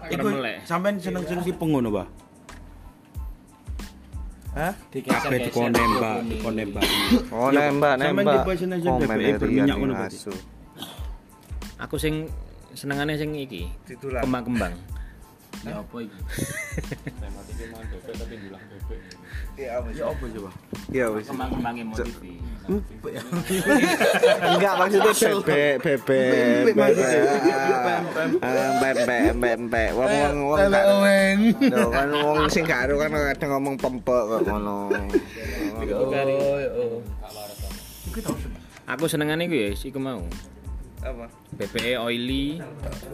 Iku 0.10 0.28
sampean 0.66 0.98
seneng 0.98 1.24
sing 1.28 1.40
tipe 1.46 1.62
ngono, 1.62 1.90
Pak? 1.94 2.08
Hah? 4.50 4.74
Kabeh 4.90 5.40
dikon 5.46 5.70
nembak, 5.70 6.18
dikon 6.26 6.54
nembak. 6.58 6.84
Oh, 7.30 7.54
Ya, 7.54 7.70
nembak 7.70 7.94
sampean 8.02 8.26
nembak. 8.26 8.58
seneng 8.58 8.80
sing 8.82 8.92
Komen 8.92 9.08
bebek 9.08 9.34
berminyak 9.38 9.76
ngono, 9.78 9.94
aku 11.80 11.96
sing 11.96 12.28
senengane 12.76 13.16
sing 13.16 13.32
iki 13.34 13.72
kembang-kembang 13.98 14.76
Ya 15.68 15.74
apa 15.80 15.96
iki? 16.00 16.20
Iya, 19.60 19.76
apa 19.76 19.88
sih? 19.92 20.00
Ya 20.00 20.08
apa 20.08 20.24
coba? 20.24 20.50
Iya, 20.88 21.06
wis. 21.12 21.28
kembang-kembangnya 21.28 21.84
motif 21.92 22.16
Enggak 24.56 24.74
maksudnya 24.78 25.12
bebek, 25.42 25.76
bebek, 25.82 26.70
bebek. 26.70 27.22
Ah, 28.46 28.70
Bebek, 28.78 29.34
bebek. 29.42 29.90
Wong 29.98 30.12
wong 30.14 30.38
wong 30.54 30.60
Bebek 30.70 30.86
kan 31.90 32.08
wong 32.14 32.40
sing 32.48 32.64
gak 32.64 32.88
ero 32.88 33.02
kan 33.02 33.10
kadang 33.10 33.50
ngomong 33.58 33.76
pempek 33.76 34.24
kok 34.30 34.42
ngono. 34.46 34.94
aku 38.90 39.06
senengane 39.06 39.46
iku 39.46 39.54
ya 39.54 39.70
iku 39.74 40.00
mau 40.02 40.22
Apa? 41.00 41.26
bebek 41.50 41.96
oily 41.98 42.60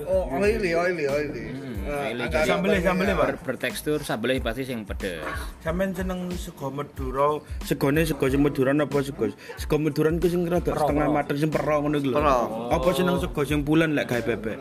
Oh, 0.04 0.25
oily, 0.34 0.74
oily, 0.74 1.06
oily. 1.06 1.44
Ah, 1.86 2.10
oily 2.10 2.24
agak- 2.24 2.46
Sambelnya, 2.46 2.82
sambelnya, 2.82 3.13
Pak. 3.13 3.25
ber- 3.27 3.42
bertekstur 3.46 4.01
sabelnya 4.01 4.42
pasti 4.42 4.65
sing 4.65 4.84
pedes 4.84 5.22
Sampeyan 5.62 5.94
seneng 5.94 6.30
sego 6.32 6.70
Madura, 6.70 7.38
segone 7.62 8.01
sego 8.01 8.25
sing 8.25 8.42
Maduran 8.42 8.80
apa 8.80 8.98
sego? 9.00 9.30
Sego 9.56 9.75
Maduran 9.77 10.18
ku 10.18 10.25
sing 10.25 10.46
rada 10.46 10.65
setengah 10.68 11.08
mateng 11.08 11.38
sing 11.38 11.50
pero 11.50 11.77
ngono 11.80 11.98
iku 11.98 12.10
lho. 12.12 12.22
Apa 12.70 12.89
seneng 12.89 13.18
sego 13.18 13.42
sing 13.42 13.62
bulan 13.62 13.94
lek 13.94 14.06
gawe 14.08 14.22
bebek? 14.24 14.58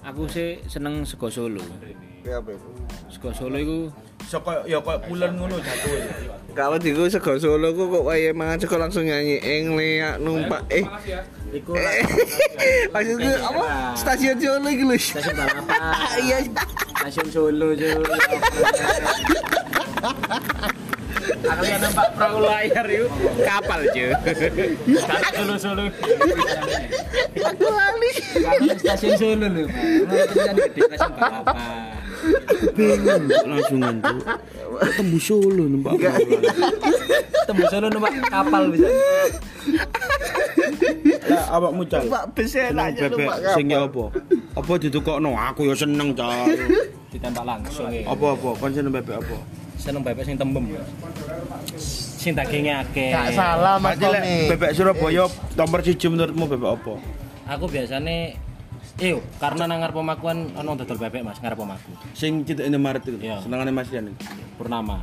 aku 0.00 0.24
sih 0.26 0.60
seneng 0.64 1.02
sego 1.02 1.26
solo 1.26 1.60
Ya, 2.20 2.36
apa 2.36 2.52
itu? 2.52 2.68
sego 3.10 3.28
solo 3.32 3.56
iku 3.56 3.78
Sego 4.22 4.52
ya 4.62 4.78
koyo 4.78 5.00
bulan 5.02 5.34
ngono 5.34 5.56
jatuh. 5.58 5.92
Gak 6.52 6.68
wedi 6.70 6.92
ku 6.92 7.04
sego 7.06 7.34
Solo 7.34 7.72
ku 7.72 7.88
kok 7.88 8.04
wae 8.04 8.30
mangan 8.30 8.56
sego 8.56 8.76
langsung 8.76 9.02
nyanyi 9.02 9.40
eng 9.40 9.74
leak 9.74 10.20
numpak 10.20 10.62
eh. 10.68 10.84
iku 11.50 11.74
Eh, 11.74 12.04
Maksudku 12.92 13.24
apa? 13.40 13.64
Stasiun 13.96 14.36
Solo 14.36 14.68
iki 14.68 14.84
lho. 14.84 14.94
stasiun 14.94 15.34
balapan 15.34 15.80
Iya. 16.22 16.38
stasiun 16.94 17.28
solo 17.28 17.66
jo 17.72 17.88
aku 21.40 21.62
yang 21.64 21.80
nampak 21.80 22.06
perahu 22.14 22.38
layar 22.40 22.86
itu 22.86 23.08
kapal 23.42 23.80
jo 23.90 24.06
solo 25.32 25.54
solo 25.56 25.82
Aku 27.40 27.66
lali. 27.66 28.10
Stasiun 28.76 29.14
Solo 29.16 29.46
lho, 29.48 29.64
gede 29.66 30.80
stasiun 30.86 31.12
balapan. 31.16 31.56
Bingung 32.76 33.24
langsungan 33.46 33.94
tuh. 34.00 34.20
Tembus 34.96 35.22
Solo 35.24 35.64
numpak. 35.68 35.92
Tembus 37.48 37.66
Solo 37.68 37.86
numpak 37.88 38.12
kapal 38.28 38.62
bisa. 38.72 38.88
Lah 41.30 41.44
awakmu 41.56 41.82
cal. 41.86 42.02
Pak 42.08 42.24
bes 42.34 42.50
Seneng 42.50 42.90
enak 42.90 43.10
numpak 43.12 43.36
sing 43.54 43.66
ya 43.70 43.78
kapal. 43.86 44.08
apa? 44.10 44.58
Apa 44.60 44.72
ditukokno? 44.80 45.30
Aku 45.52 45.60
ya 45.68 45.74
seneng 45.76 46.10
cal. 46.16 46.48
Ditembak 47.10 47.44
langsung 47.44 47.90
ya. 47.90 48.06
Apa-apa? 48.06 48.48
Kon 48.58 48.72
seneng 48.74 48.92
bebek 48.94 49.16
apa? 49.18 49.36
Seneng 49.80 50.02
bebek 50.04 50.24
sing 50.26 50.36
tembem. 50.38 50.64
Sing 52.20 52.32
dagingnya 52.36 52.84
akeh. 52.84 53.10
Gak 53.16 53.32
salah 53.32 53.80
Mas 53.80 53.96
bebek 53.98 54.70
Surabaya 54.76 55.24
nomor 55.56 55.80
siji 55.80 56.06
menurutmu 56.10 56.44
bebek 56.50 56.70
apa? 56.76 56.94
Aku 57.50 57.66
biasanya 57.66 58.36
Iyo, 59.00 59.18
karena 59.40 59.64
nang 59.64 59.80
ngarep 59.80 59.96
omaku 59.96 60.24
kan 60.28 60.38
ono 60.54 60.76
dodol 60.76 60.98
bebek 60.98 61.24
Mas 61.24 61.40
ngarep 61.40 61.56
omaku. 61.58 61.90
Sing 62.12 62.44
cedek 62.44 62.68
Indomaret 62.68 63.00
itu. 63.02 63.16
Iya. 63.16 63.40
Senengane 63.40 63.72
Mas 63.72 63.88
Rian. 63.88 64.12
Purnama. 64.54 65.00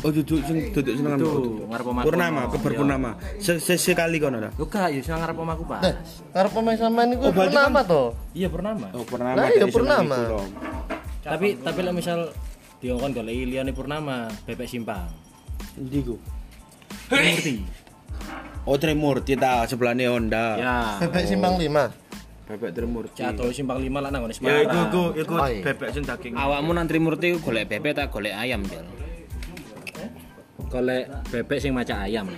Oh 0.00 0.08
duduk 0.08 0.38
sing 0.40 0.72
duduk 0.72 0.94
senengan. 0.94 1.18
Duduk, 1.18 1.66
ngarep 1.66 1.86
omaku. 1.86 2.04
Purnama, 2.08 2.40
kebar 2.48 2.72
Iya. 2.72 2.78
purnama. 2.80 3.10
Se- 3.36 3.60
se- 3.60 3.76
Sekali 3.76 4.16
kono 4.16 4.40
dah. 4.40 4.52
Yo 4.54 4.64
gak, 4.64 4.88
yo 4.90 5.00
sing 5.00 5.12
ngarep 5.12 5.36
omaku, 5.36 5.62
Pak. 5.66 5.80
Deh, 5.82 5.94
karep 6.30 6.50
pemain 6.50 6.78
sampean 6.78 7.08
iku 7.12 7.22
Oh, 7.22 7.32
purnama 7.32 7.80
to. 7.84 8.02
Iya, 8.32 8.48
Purnama. 8.48 8.86
Oh, 8.90 9.04
purnama. 9.04 9.36
Lah, 9.36 9.48
iya, 9.50 9.66
purnama. 9.66 10.16
Tapi 11.20 11.46
tapi 11.58 11.78
lek 11.80 11.94
misal 11.94 12.18
Diongkon 12.78 13.12
golek 13.12 13.32
liyane 13.48 13.72
Purnama, 13.72 14.28
bebek 14.44 14.68
simpang. 14.68 15.08
Endi 15.74 16.00
ku? 16.00 16.16
Ngerti? 17.08 17.64
Oh 18.64 18.76
Trimurti 18.76 19.32
ta 19.34 19.64
sebelahnya 19.64 20.08
Honda. 20.08 20.56
Ya. 20.56 20.76
Bebek 21.00 21.24
simpang 21.26 21.56
5. 21.56 22.03
Bebek 22.44 22.70
Trimurti. 22.76 23.24
Jatuh 23.24 23.48
simpang 23.50 23.80
5 23.80 23.88
lah 24.04 24.10
nang 24.12 24.28
Ya 24.28 24.36
Semarang. 24.36 24.64
iku 24.68 24.76
iku 24.84 25.02
iku 25.16 25.34
Oh, 25.34 25.48
iya. 25.48 25.62
bebek 25.64 25.88
sing 25.96 26.04
daging. 26.04 26.32
Awakmu 26.36 26.70
nang 26.76 26.84
Trimurti 26.84 27.28
golek 27.40 27.64
bebek 27.72 27.92
tak 27.96 28.12
golek 28.12 28.36
ayam, 28.36 28.60
Del. 28.68 28.84
golek 30.68 31.04
bebek 31.32 31.58
sing 31.58 31.72
maca 31.72 32.04
ayam. 32.04 32.28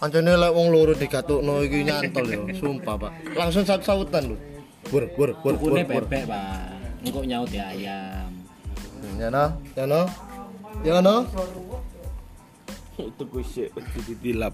Anjane 0.00 0.34
lek 0.34 0.50
wong 0.50 0.72
loro 0.72 0.96
digatukno 0.96 1.62
iki 1.62 1.84
nyantol 1.84 2.26
yo, 2.26 2.42
sumpah, 2.56 2.96
Pak. 2.98 3.12
Langsung 3.38 3.62
saut-sautan 3.62 4.34
lho. 4.34 4.36
Wur, 4.90 5.06
wur, 5.14 5.30
wur, 5.44 5.54
wur. 5.54 5.54
Tukune 5.54 5.84
wur. 5.86 6.02
bebek, 6.08 6.26
Pak. 6.26 6.74
Engko 7.06 7.20
nyaut 7.22 7.50
ya 7.52 7.70
ayam. 7.70 8.30
Ya 9.20 9.28
no, 9.30 9.44
ya 9.76 9.84
no. 9.84 10.02
Ya 10.82 10.98
no. 10.98 11.16
Itu 12.94 13.24
ku 13.24 13.40
sik 13.40 13.72
ditilap. 14.04 14.52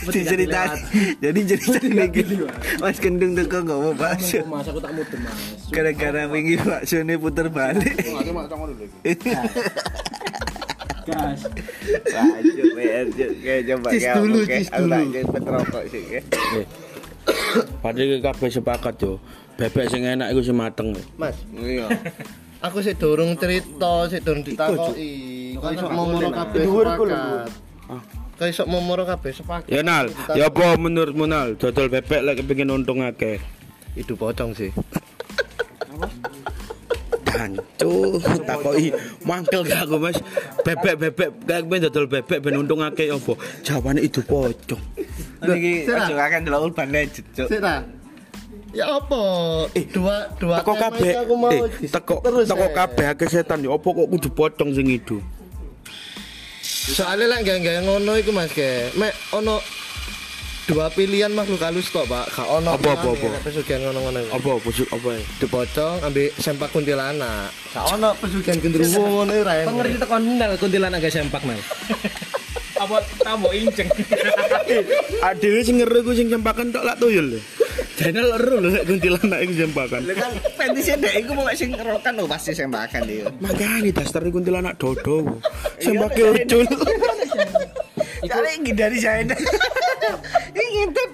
Jadi 0.00 0.20
cerita, 0.24 0.72
jadi 1.18 1.40
cerita 1.46 1.88
lagi. 1.90 2.22
Mas 2.78 2.96
Kendung 2.96 3.32
tuh 3.32 3.44
kok 3.44 3.60
nggak 3.62 3.76
mau 3.76 3.92
bakso. 3.92 4.40
Mas 4.44 4.64
aku 4.64 4.80
tak 4.80 4.92
mudeng, 4.92 5.20
Mas. 5.20 5.68
Gara-gara 5.68 6.24
wingi 6.26 6.56
bakso 6.56 6.96
ini 6.98 7.14
puter 7.14 7.46
balik. 7.46 7.92
Gas. 11.00 11.42
Lanjut, 12.06 12.66
lanjut. 12.76 13.30
Kayak 13.40 13.62
coba 13.66 13.88
Cis 13.90 14.04
dulu, 14.06 14.38
cis 14.44 14.68
aku 14.68 14.78
dulu. 14.78 14.92
lanjut 14.92 15.24
petrokok 15.26 15.84
sih. 15.88 16.02
kayak. 16.06 16.24
Padahal 17.80 18.20
kabeh 18.22 18.48
sepakat 18.48 18.94
yo. 18.98 19.12
Bebek 19.56 19.86
sing 19.88 20.02
enak 20.04 20.28
iku 20.30 20.40
sing 20.40 20.56
mateng. 20.56 20.92
Mas, 21.16 21.36
Iya. 21.52 21.88
aku 22.60 22.80
sih 22.80 22.92
durung 22.94 23.32
cerita, 23.34 24.06
sih 24.06 24.20
durung 24.20 24.40
ditakoki. 24.40 25.12
Kok 25.60 25.70
iso 25.70 25.86
momoro 25.88 26.28
kabeh 26.30 26.62
sepakat. 26.64 27.48
Kok 28.34 28.46
iso 28.48 28.64
momoro 28.64 29.02
kabeh 29.04 29.30
sepakat. 29.30 29.68
Ya 29.68 29.82
Nal, 29.82 30.08
ya 30.32 30.48
apa 30.48 30.74
menurutmu 30.74 31.24
Nal? 31.24 31.54
Dodol 31.54 31.86
bebek 31.86 32.24
lek 32.24 32.40
kepengin 32.40 32.72
untung 32.72 33.04
akeh. 33.04 33.36
Itu 33.92 34.16
pocong 34.16 34.56
sih. 34.56 34.72
Dancu, 37.20 38.18
takoki 38.42 38.90
mangkel 39.22 39.62
gak 39.62 39.86
aku 39.86 39.96
Mas. 39.96 40.18
Bebek-bebek 40.60 41.28
kayak 41.44 41.62
ben 41.64 41.80
dodol 41.80 42.06
bebek 42.06 42.38
ben 42.40 42.56
untung 42.56 42.80
akeh 42.80 43.08
apa? 43.08 43.32
Jawabane 43.62 44.00
itu 44.00 44.20
pocong. 44.20 44.80
Niki 45.40 45.84
Sira. 45.84 46.04
ojo 46.04 46.14
akan 46.16 46.40
delok 46.44 46.60
urban 46.68 46.88
legend, 46.92 47.24
Cuk. 47.32 47.48
Sik 47.48 47.60
ta? 47.60 47.80
Ya 48.70 48.86
apa? 48.86 49.22
dua 49.90 50.16
dua 50.36 50.56
Teko 50.60 50.74
kabeh. 50.76 51.10
iki 51.10 51.18
aku 51.18 51.34
mau 51.34 51.50
Eh, 51.50 51.88
teko 51.88 52.14
terus, 52.20 52.46
teko 52.46 52.66
eh. 52.66 52.72
kabeh 52.72 53.06
akeh 53.08 53.26
setan 53.26 53.64
yo. 53.64 53.72
Apa 53.72 53.88
kok 53.88 54.06
kudu 54.06 54.28
pocong 54.30 54.70
sing 54.70 54.86
itu? 54.86 55.16
Soalnya 56.80 57.36
lek 57.36 57.44
gak 57.44 57.84
ngono 57.84 58.16
iku 58.16 58.32
Mas 58.32 58.48
ke. 58.56 58.88
Mek 58.96 59.12
ono 59.36 59.60
dua 60.64 60.88
pilihan 60.88 61.28
makhluk 61.28 61.60
halus 61.60 61.92
tok, 61.92 62.08
Pak. 62.08 62.32
Gak 62.32 62.48
ono. 62.48 62.72
Apa, 62.72 62.96
apa, 62.96 63.08
apa? 63.12 63.28
Pesugihan 63.44 63.84
ngono-ngono. 63.84 64.20
Apa 64.32 64.50
busuk 64.64 64.88
apa? 64.88 65.20
Dipocong 65.36 66.00
ambil 66.00 66.32
sempak 66.40 66.72
kuntilanak. 66.72 67.52
Gak 67.76 67.84
ono 67.92 68.16
pesugihan 68.16 68.56
gendruwo 68.64 69.20
ngono 69.20 69.32
enak. 69.36 69.68
Pengerti 69.68 69.96
tekan 70.00 70.22
nal 70.40 70.52
kuntilanak 70.56 70.98
gak 71.04 71.12
sempak, 71.12 71.44
Mas. 71.44 71.60
Apa 72.80 72.96
tamu 73.20 73.52
inceng? 73.52 73.88
Adewe 75.20 75.60
sing 75.60 75.76
ngeru 75.84 76.00
ku 76.00 76.16
sing 76.16 76.32
cempakan 76.32 76.72
tok 76.72 76.80
lak 76.88 76.96
tuyul. 76.96 77.36
Jane 78.00 78.24
lek 78.24 78.40
ero 78.40 78.56
lho 78.64 78.68
lek 78.72 78.84
kuntilanak 78.88 79.38
iku 79.44 79.52
cempakan. 79.68 80.00
Lha 80.08 80.14
kan 80.16 80.32
petisnya 80.56 80.96
dek 80.96 81.14
iku 81.20 81.36
mau 81.36 81.52
sing 81.52 81.76
ngerokan 81.76 82.12
lho 82.16 82.24
pasti 82.24 82.56
sembakan 82.56 83.04
dia. 83.04 83.28
Makane 83.44 83.92
dasar 83.92 84.24
kuntilanak 84.32 84.80
dodo. 84.80 85.28
Sembake 85.76 86.24
ucul. 86.24 86.64
Cari 88.24 88.50
ngindari 88.64 88.96
saya. 88.96 89.20
Ini 90.56 90.64
ngintip. 90.64 91.08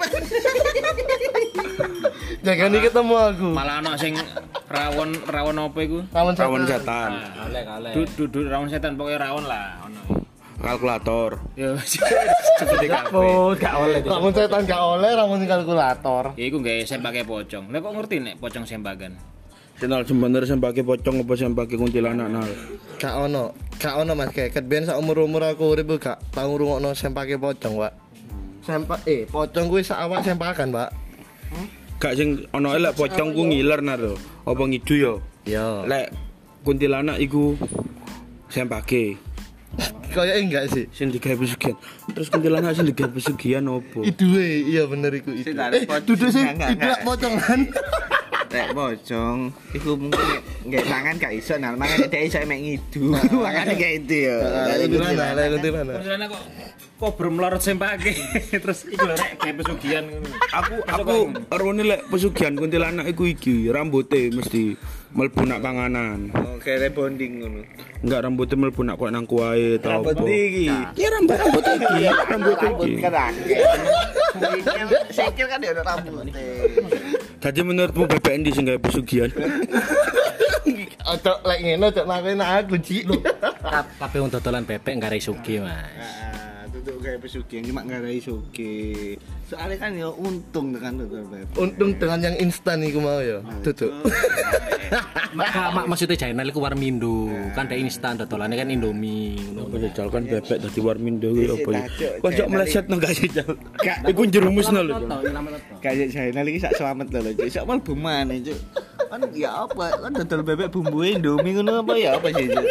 Jangan 2.46 2.68
nih 2.70 2.81
ketemu 2.87 3.14
aku. 3.18 3.48
Malah 3.50 3.83
ana 3.83 3.98
sing 3.98 4.14
rawon 4.70 5.18
rawon 5.26 5.59
apa 5.59 5.79
iku? 5.83 5.98
Rawon 6.14 6.33
Rawon 6.38 6.62
setan. 6.62 6.79
setan. 6.79 7.11
Kalek, 7.35 7.64
kalek. 7.66 7.92
Duduk 8.14 8.46
rawon 8.46 8.70
setan 8.70 8.94
pokoknya 8.94 9.18
rawon 9.26 9.44
lah 9.50 9.83
ono. 9.83 10.15
Kalkulator. 10.66 11.31
Ya 11.55 11.79
kabeh. 12.59 12.90
Oh, 13.14 13.55
gak 13.55 13.74
oleh. 13.79 14.02
Rawon 14.02 14.33
setan 14.35 14.66
gak 14.66 14.83
oleh, 14.83 15.11
rawon 15.14 15.38
kalkulator. 15.46 16.35
Ya 16.35 16.44
iku 16.50 16.59
gawe 16.59 16.83
sempake 16.83 17.22
pocong. 17.22 17.70
Lah 17.70 17.79
kok 17.79 17.92
ngerti 17.94 18.16
nek 18.18 18.35
pocong 18.42 18.66
sempakan? 18.66 19.14
Kenal 19.79 20.02
sebenernya 20.02 20.48
sembake 20.48 20.83
pocong 20.83 21.22
apa 21.22 21.33
sembake 21.38 21.79
kuntilanak 21.79 22.29
nal. 22.33 22.50
Gak 22.98 23.14
ono, 23.14 23.55
gak 23.79 23.94
ono 23.94 24.18
Mas 24.18 24.35
kayak 24.35 24.59
ket 24.59 24.64
ben 24.66 24.83
sak 24.83 24.98
umur-umur 24.98 25.46
aku 25.46 25.76
urip 25.76 26.02
gak 26.02 26.18
tau 26.35 26.50
ngrungokno 26.50 26.96
sempake 26.98 27.38
pocong, 27.38 27.87
Pak. 27.87 27.92
Sempak 28.66 29.07
eh 29.07 29.22
pocong 29.31 29.70
kuwi 29.70 29.87
sak 29.87 30.02
awak 30.02 30.26
sempakan, 30.26 30.74
Pak. 30.74 30.90
Gak 32.02 32.18
sing 32.18 32.42
ono 32.50 32.74
elek 32.74 32.98
pocong 32.98 33.37
ku 33.37 33.46
ngiler 33.46 33.85
nal. 33.87 34.18
Apa 34.42 34.62
ngidu 34.66 34.94
yo? 34.98 35.12
Ya. 35.46 35.87
Lek 35.87 36.11
kuntilanak 36.66 37.22
iku 37.22 37.55
sempake 38.50 39.14
Kayak 40.17 40.37
enggak 40.41 40.65
sih. 40.73 40.85
sing 40.91 41.12
digawe 41.12 41.37
pesugihan. 41.37 41.77
Terus 42.09 42.29
kuntilanak 42.29 42.73
sing 42.73 42.87
digawe 42.87 43.11
pesugihan 43.11 43.65
opo? 43.67 44.01
Iduwe, 44.01 44.65
iya 44.65 44.85
bener 44.85 45.12
iku 45.12 45.31
itu. 45.31 45.45
Sing 45.45 45.55
tarik 45.55 45.83
Eh, 45.83 45.89
pocong. 45.91 46.07
duduk 46.07 46.33
enggak, 46.33 46.71
tidak 46.73 46.99
pocongan. 47.03 47.61
Rek 48.47 48.71
bocong, 48.73 49.39
iku 49.75 49.91
mungkin 49.99 50.23
nggak 50.65 50.85
tangan 50.87 51.15
gak 51.19 51.35
iso 51.35 51.59
nah, 51.59 51.75
makanya 51.75 52.07
dia 52.07 52.23
iso 52.23 52.39
emek 52.39 52.61
ngidu. 52.62 53.12
Makanya 53.45 53.75
kayak 53.75 53.95
itu 54.01 54.17
ya. 54.25 54.37
Kuntilanak, 54.81 55.29
lek 55.35 55.47
kuntilanak. 55.53 55.95
Kuntilanak 55.99 56.27
kok 56.31 56.43
kok 56.96 57.12
bermelorot 57.14 57.61
sempake. 57.61 58.16
Terus 58.62 58.88
iku 58.88 59.04
rek 59.04 59.37
gawe 59.37 59.52
pesugihan 59.54 60.04
ngono. 60.04 60.28
Aku 60.48 60.74
aku 60.82 61.16
erone 61.50 61.82
lek 61.85 62.00
pesugihan 62.09 62.56
kuntilanak 62.56 63.04
iku 63.06 63.28
iki 63.28 63.68
rambuté 63.68 64.32
mesti 64.32 64.72
mlebu 65.12 65.44
nak 65.44 65.61
panganan. 65.61 66.32
Oh, 66.32 66.56
kayak 66.56 66.88
rebonding 66.88 67.44
ngono. 67.44 67.61
Enggak 68.00 68.20
rambutnya 68.24 68.56
mlebu 68.59 68.80
nak 68.82 68.96
kok 68.96 69.11
nang 69.11 69.24
kuahe 69.24 69.76
ta 69.76 69.88
Rambut 69.94 70.16
apa. 70.16 70.24
iki. 70.24 70.66
Ya 70.96 71.09
rambut 71.12 71.37
rambut 71.37 71.64
iki, 71.64 71.96
rambut 72.09 72.56
Rambut 72.56 72.87
iki. 72.88 73.02
kan. 73.02 73.32
Sikil 75.12 75.46
kan 75.46 75.59
dia 75.61 75.70
ada 75.72 75.82
rambut. 75.85 76.24
Jadi 77.37 77.61
menurutmu 77.61 78.04
bebek 78.09 78.32
endi 78.35 78.50
sing 78.50 78.64
gawe 78.64 78.80
pesugihan? 78.80 79.28
Ojo 81.06 81.32
lek 81.46 81.59
ngene 81.62 81.87
ojo 81.87 82.02
nakene 82.02 82.42
aku, 82.42 82.74
Ci. 82.82 83.06
Tapi 83.94 84.16
untuk 84.18 84.42
dodolan 84.42 84.66
bebek 84.66 84.98
gak 84.98 85.14
resugi, 85.14 85.62
Mas. 85.62 86.36
Tutup 86.87 87.03
kayak 87.03 87.18
pesugihan 87.18 87.66
cuma 87.66 87.83
nggak 87.83 87.99
ada 87.99 88.11
suki. 88.22 89.18
Soalnya 89.51 89.75
kan 89.75 89.90
ya 89.99 90.07
untung 90.07 90.70
dengan 90.70 91.03
tutup 91.03 91.27
beb. 91.35 91.46
Untung 91.59 91.90
dengan 91.99 92.18
yang 92.22 92.38
instan 92.38 92.79
iku 92.87 93.03
mau 93.03 93.18
ya. 93.18 93.42
Duduk. 93.66 93.90
Mak, 95.35 95.51
mak 95.75 95.85
maksudnya 95.90 96.14
Jainal 96.14 96.46
iku 96.46 96.62
warmindo, 96.62 97.27
kan 97.59 97.66
ada 97.66 97.75
instan 97.75 98.14
dodolannya 98.22 98.55
kan 98.55 98.70
Indomie. 98.70 99.35
Apa 99.59 99.83
kan 100.14 100.22
bebek 100.31 100.62
dadi 100.62 100.79
warmindo 100.79 101.35
kuwi 101.35 101.51
apa 101.51 101.70
ya? 101.75 101.83
Cuk, 101.90 102.12
Kok 102.22 102.31
njok 102.31 102.38
Jainal 102.38 102.55
meleset 102.55 102.85
nang 102.87 102.99
gak 103.03 103.12
jajal. 103.18 103.51
Gak. 103.83 103.99
Iku 104.07 104.22
jerumusno 104.31 104.87
lho. 104.87 104.94
Kayak 105.83 106.14
saya 106.14 106.31
lagi 106.31 106.62
sak 106.62 106.79
selamat 106.79 107.07
lho, 107.11 107.35
Cuk. 107.35 107.51
Sak 107.51 107.66
mal 107.66 107.83
buman 107.83 108.31
Cuk. 108.46 108.59
Kan 109.11 109.20
ya 109.35 109.51
apa? 109.66 110.07
Kan 110.07 110.11
dodol 110.22 110.40
bebek 110.46 110.70
bumbu 110.70 111.03
Indomie 111.03 111.51
ngono 111.59 111.83
apa 111.83 111.99
ya 111.99 112.14
apa 112.14 112.31
sih, 112.31 112.46
Cuk? 112.46 112.66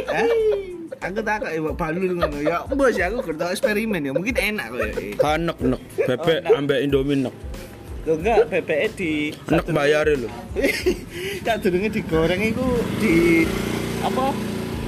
Aku 1.01 1.19
tak 1.21 1.35
kok 1.45 1.53
ibu 1.53 1.71
balur 1.73 2.09
ngono. 2.13 2.37
Ya 2.41 2.61
bos 2.65 2.93
ya 2.93 3.09
aku 3.09 3.33
kerja 3.33 3.51
eksperimen 3.51 4.05
ya. 4.05 4.11
Mungkin 4.13 4.35
enak 4.37 4.65
kok 4.69 4.79
ya. 4.79 4.93
Kanek 5.17 5.57
nek 5.61 5.81
bebek 6.05 6.39
ambek 6.53 6.79
Indomie 6.85 7.17
nek. 7.25 7.35
Lo 8.05 8.13
enggak 8.21 8.45
bebeknya 8.53 8.87
di 8.93 9.11
Nek 9.49 9.65
bayare 9.73 10.13
lho. 10.13 10.29
tak 11.45 11.65
durunge 11.65 11.89
digoreng 11.89 12.41
iku 12.41 12.67
di 13.01 13.45
apa? 14.05 14.29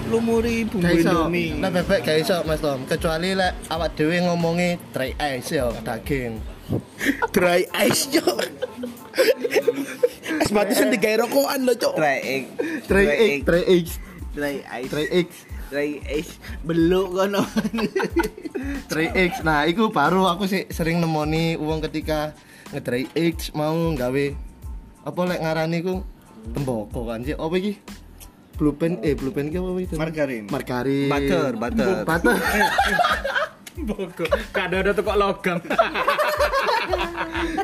Lumuri 0.08 0.64
bumbu. 0.70 0.86
Indomie. 0.86 1.58
Nah 1.58 1.74
bebek 1.74 2.06
gak 2.06 2.18
iso 2.22 2.46
Mas 2.46 2.62
Tom. 2.62 2.86
Kecuali 2.86 3.34
lek 3.34 3.58
awak 3.74 3.98
dhewe 3.98 4.22
ngomongi 4.22 4.78
dry 4.94 5.18
ice 5.18 5.58
ya 5.58 5.74
daging. 5.82 6.38
Dry 7.36 7.64
ice 7.88 8.12
yo. 8.12 8.28
Es 10.44 10.52
batu 10.52 10.76
sing 10.76 10.92
digawe 10.92 11.24
rokokan 11.24 11.64
lho, 11.64 11.74
Cuk. 11.80 11.96
Dry 11.96 12.20
egg. 12.20 12.44
Dry 12.92 13.06
egg, 13.08 13.40
dry 13.48 13.64
egg, 13.64 13.86
Dry 14.36 14.56
ice. 14.62 14.92
dry 14.92 15.06
egg, 15.10 15.28
Dry 15.68 16.00
ice. 16.08 16.40
Beluk 16.64 17.12
kono. 17.12 17.44
dry 18.88 19.08
egg. 19.12 19.44
Nah, 19.44 19.68
iku 19.68 19.92
baru 19.92 20.24
aku 20.28 20.48
sih 20.48 20.64
sering 20.72 21.04
nemoni 21.04 21.60
uang 21.60 21.84
ketika 21.84 22.32
ngedry 22.72 23.08
eggs 23.16 23.52
mau 23.56 23.76
gawe 23.96 24.26
apa 25.08 25.20
lek 25.24 25.40
ngarani 25.44 25.78
ku 25.84 26.04
temboko 26.56 27.08
kan 27.08 27.24
sih. 27.28 27.36
Apa 27.36 27.56
iki? 27.60 27.74
Blue 28.58 28.74
pen 28.74 28.98
eh 29.04 29.14
blue 29.14 29.36
pen 29.36 29.52
ki 29.52 29.60
apa 29.60 29.80
itu? 29.84 29.96
Margarin. 30.00 30.48
Margarin. 30.50 31.12
Butter, 31.12 31.52
butter. 31.60 31.96
Butter. 32.08 32.38
Bogo. 33.88 34.26
Kadang 34.50 34.82
ada 34.82 34.92
tuh 34.92 35.04
kok 35.06 35.18
logam. 35.20 35.58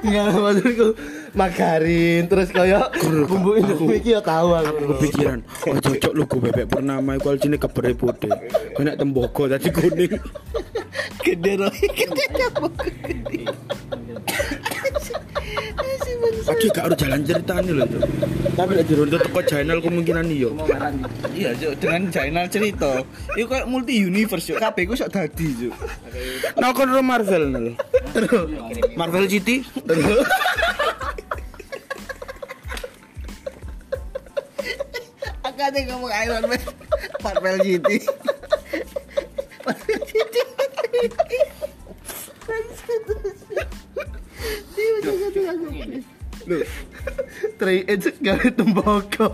Enggak 0.04 0.26
maksudku 0.36 0.88
margarin 1.34 2.24
terus 2.30 2.50
kaya 2.54 2.92
bumbu 3.26 3.58
Indomie 3.58 3.98
iki 3.98 4.14
ya 4.14 4.22
tahu 4.22 4.54
aku. 4.54 5.00
Kepikiran, 5.00 5.40
oh 5.70 5.78
cocok 5.80 6.12
lu 6.14 6.24
gue 6.30 6.40
bebek 6.50 6.68
purnama 6.70 7.18
iku 7.18 7.34
aljine 7.34 7.58
kebere 7.58 7.98
putih. 7.98 8.32
Kena 8.78 8.94
tembogo 9.00 9.50
tadi 9.50 9.70
kuning. 9.74 10.14
Gede 11.24 11.52
roh, 11.56 11.72
gede 11.72 12.26
Aduh 16.44 16.70
gak 16.76 16.84
harus 16.92 16.98
jalan 17.00 17.22
ceritanya 17.24 17.72
loh 17.72 17.88
Cuk. 17.88 18.04
Tapi 18.54 18.72
lek 18.78 18.86
jero 18.86 19.04
teko 19.08 19.42
channel 19.48 19.80
kemungkinan 19.80 20.28
iya 20.28 20.50
Iya, 21.34 21.50
Cuk, 21.56 21.74
dengan 21.80 22.04
channel 22.12 22.46
cerita. 22.52 22.92
Iku 23.40 23.48
kayak 23.48 23.68
multi 23.72 24.04
universe, 24.04 24.52
Cuk. 24.52 24.60
Kabeh 24.60 24.84
ku 24.86 24.94
sok 24.94 25.10
dadi, 25.14 25.48
Cuk. 25.56 25.74
Nah 26.60 26.70
ro 26.76 27.02
Marvel 27.02 27.44
nel 27.50 27.68
Marvel 29.00 29.26
City 29.32 29.64
Akane 35.44 35.80
ngomong 35.88 36.12
Iron 36.24 36.44
Man. 36.48 36.62
Marvel 37.24 37.58
City. 37.64 37.98
Marvel 39.64 40.02
City. 40.12 40.42
Tray 47.60 47.84
edge 47.88 48.10
gawe 48.22 48.48
temboko. 48.54 49.28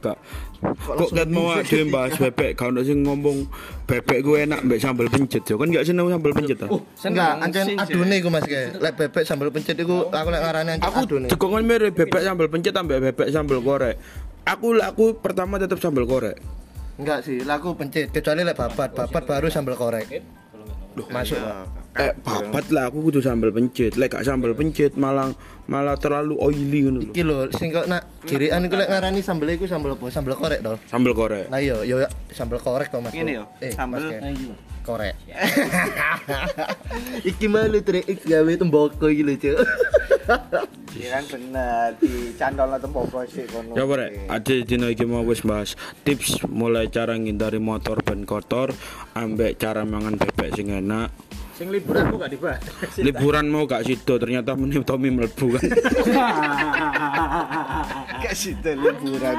Kak 0.00 0.16
Kok 0.60 1.10
kat 1.16 1.28
mau 1.32 1.52
ada 1.52 1.64
yang 1.72 1.88
bahas 1.88 2.16
bebek 2.20 2.52
Kau 2.56 2.68
nak 2.68 2.84
sing 2.84 3.04
ngomong 3.04 3.48
Bebek 3.88 4.20
gue 4.20 4.44
enak 4.44 4.60
Mbak 4.64 4.78
sambal 4.80 5.08
pencet 5.08 5.42
yo. 5.48 5.56
Kan 5.56 5.72
gak 5.72 5.82
seneng 5.88 6.08
sambal 6.08 6.32
pencet 6.36 6.58
ah? 6.62 6.68
Enggak, 7.04 7.32
ancen 7.42 7.64
adune 7.74 8.14
iku 8.20 8.28
Mas 8.30 8.44
ke. 8.46 8.76
Lek 8.76 8.94
bebek 8.94 9.24
sambal 9.24 9.50
pencet 9.50 9.76
iku 9.80 10.08
aku 10.12 10.28
lek 10.30 10.42
ngarani 10.44 10.70
ancen 10.78 10.88
Aku 10.88 10.98
adune. 11.04 11.26
cekongan 11.32 11.64
mirip 11.64 11.92
bebek 11.96 12.22
sambal 12.22 12.48
pencet 12.52 12.74
Ambek 12.76 12.98
bebek 13.10 13.28
sambal 13.32 13.58
korek 13.64 13.96
Aku 14.46 14.76
aku 14.78 15.04
pertama 15.20 15.56
tetap 15.60 15.80
sambal 15.80 16.04
korek 16.06 16.36
Enggak 17.00 17.24
sih, 17.24 17.40
laku 17.48 17.72
pencet 17.72 18.12
kecuali 18.12 18.44
lek 18.44 18.56
babat, 18.60 18.92
babat 18.92 19.22
baru 19.24 19.48
sambal 19.48 19.72
korek. 19.72 20.20
Masuk. 21.08 21.40
Eh 21.96 22.12
papat 22.22 22.70
lah 22.70 22.86
aku 22.86 23.10
kudu 23.10 23.18
sambal 23.18 23.50
pencet 23.50 23.98
Lek 23.98 24.14
gak 24.14 24.22
sambal 24.22 24.54
pencet 24.54 24.94
malah 24.94 25.34
malah 25.66 25.96
terlalu 25.98 26.36
oily 26.38 26.86
ngono 26.86 26.98
lho. 27.02 27.10
Iki 27.10 27.22
lho, 27.24 27.38
sing 27.56 27.74
kok 27.74 27.86
nak 27.90 28.06
kirian 28.26 28.62
iku 28.66 28.76
lek 28.78 28.90
ngarani 28.90 29.20
sambel 29.24 29.54
iku 29.54 29.66
sambel 29.66 29.96
apa? 29.98 30.06
Sambel 30.12 30.34
korek 30.38 30.60
to. 30.60 30.74
Sambal 30.86 31.12
korek 31.14 31.46
Nah 31.50 31.58
iya, 31.58 31.82
yo 31.82 32.04
sambel 32.30 32.62
korek 32.62 32.90
kok 32.92 33.00
Mas. 33.02 33.14
Ngene 33.14 33.42
yo, 33.42 33.44
Eh, 33.58 33.72
sambel-. 33.72 34.12
Korek. 34.90 35.14
iki 37.30 37.46
malu 37.46 37.78
3X 37.78 38.26
gawe 38.26 38.52
temboko 38.58 39.06
iki 39.06 39.22
lho, 39.22 39.34
Cuk. 39.38 39.58
Iya 40.90 41.22
kan 41.22 41.24
bener 41.30 41.88
di 42.02 42.34
candol 42.34 42.74
tempopo 42.82 43.22
sih 43.30 43.46
kono. 43.46 43.78
Ya 43.78 43.86
bare, 43.86 44.26
ada 44.26 44.54
dino 44.66 44.90
iki 44.90 45.06
mau 45.06 45.22
wis 45.22 45.46
bahas 45.46 45.78
tips 46.02 46.42
mulai 46.50 46.90
cara 46.90 47.14
ngindari 47.14 47.62
motor 47.62 48.02
ban 48.02 48.26
kotor 48.26 48.74
ambek 49.14 49.54
cara 49.62 49.86
mangan 49.86 50.18
bebek 50.18 50.50
sing 50.58 50.74
enak. 50.74 51.14
Sing 51.54 51.70
liburan 51.70 52.10
kok 52.10 52.18
gak 52.26 52.32
dibahas. 52.34 52.62
Liburan 53.06 53.46
mau 53.52 53.70
gak 53.70 53.86
sido 53.86 54.18
ternyata 54.18 54.58
menip 54.58 54.82
Tommy 54.82 55.14
mlebu 55.14 55.60
kan. 55.60 55.62
Gak 58.26 58.34
sih 58.34 58.58
liburan. 58.58 59.36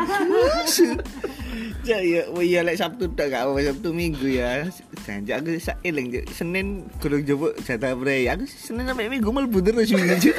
Ya 1.81 1.97
iya 1.97 2.61
lek 2.61 2.77
Sabtu 2.77 3.09
tak 3.17 3.33
gak 3.33 3.49
apa 3.49 3.57
Sabtu 3.65 3.89
Minggu 3.89 4.29
ya. 4.29 4.69
Janji 5.01 5.33
aku 5.33 5.57
sak 5.57 5.81
eling. 5.81 6.13
Senin 6.29 6.85
gulung 7.01 7.25
jowo 7.25 7.57
jatah 7.65 7.97
prei. 7.97 8.29
Aku 8.29 8.45
Senin 8.45 8.85
sampai 8.85 9.09
Minggu 9.09 9.33
mlebu 9.33 9.65
terus 9.65 9.89
minggu. 9.89 10.29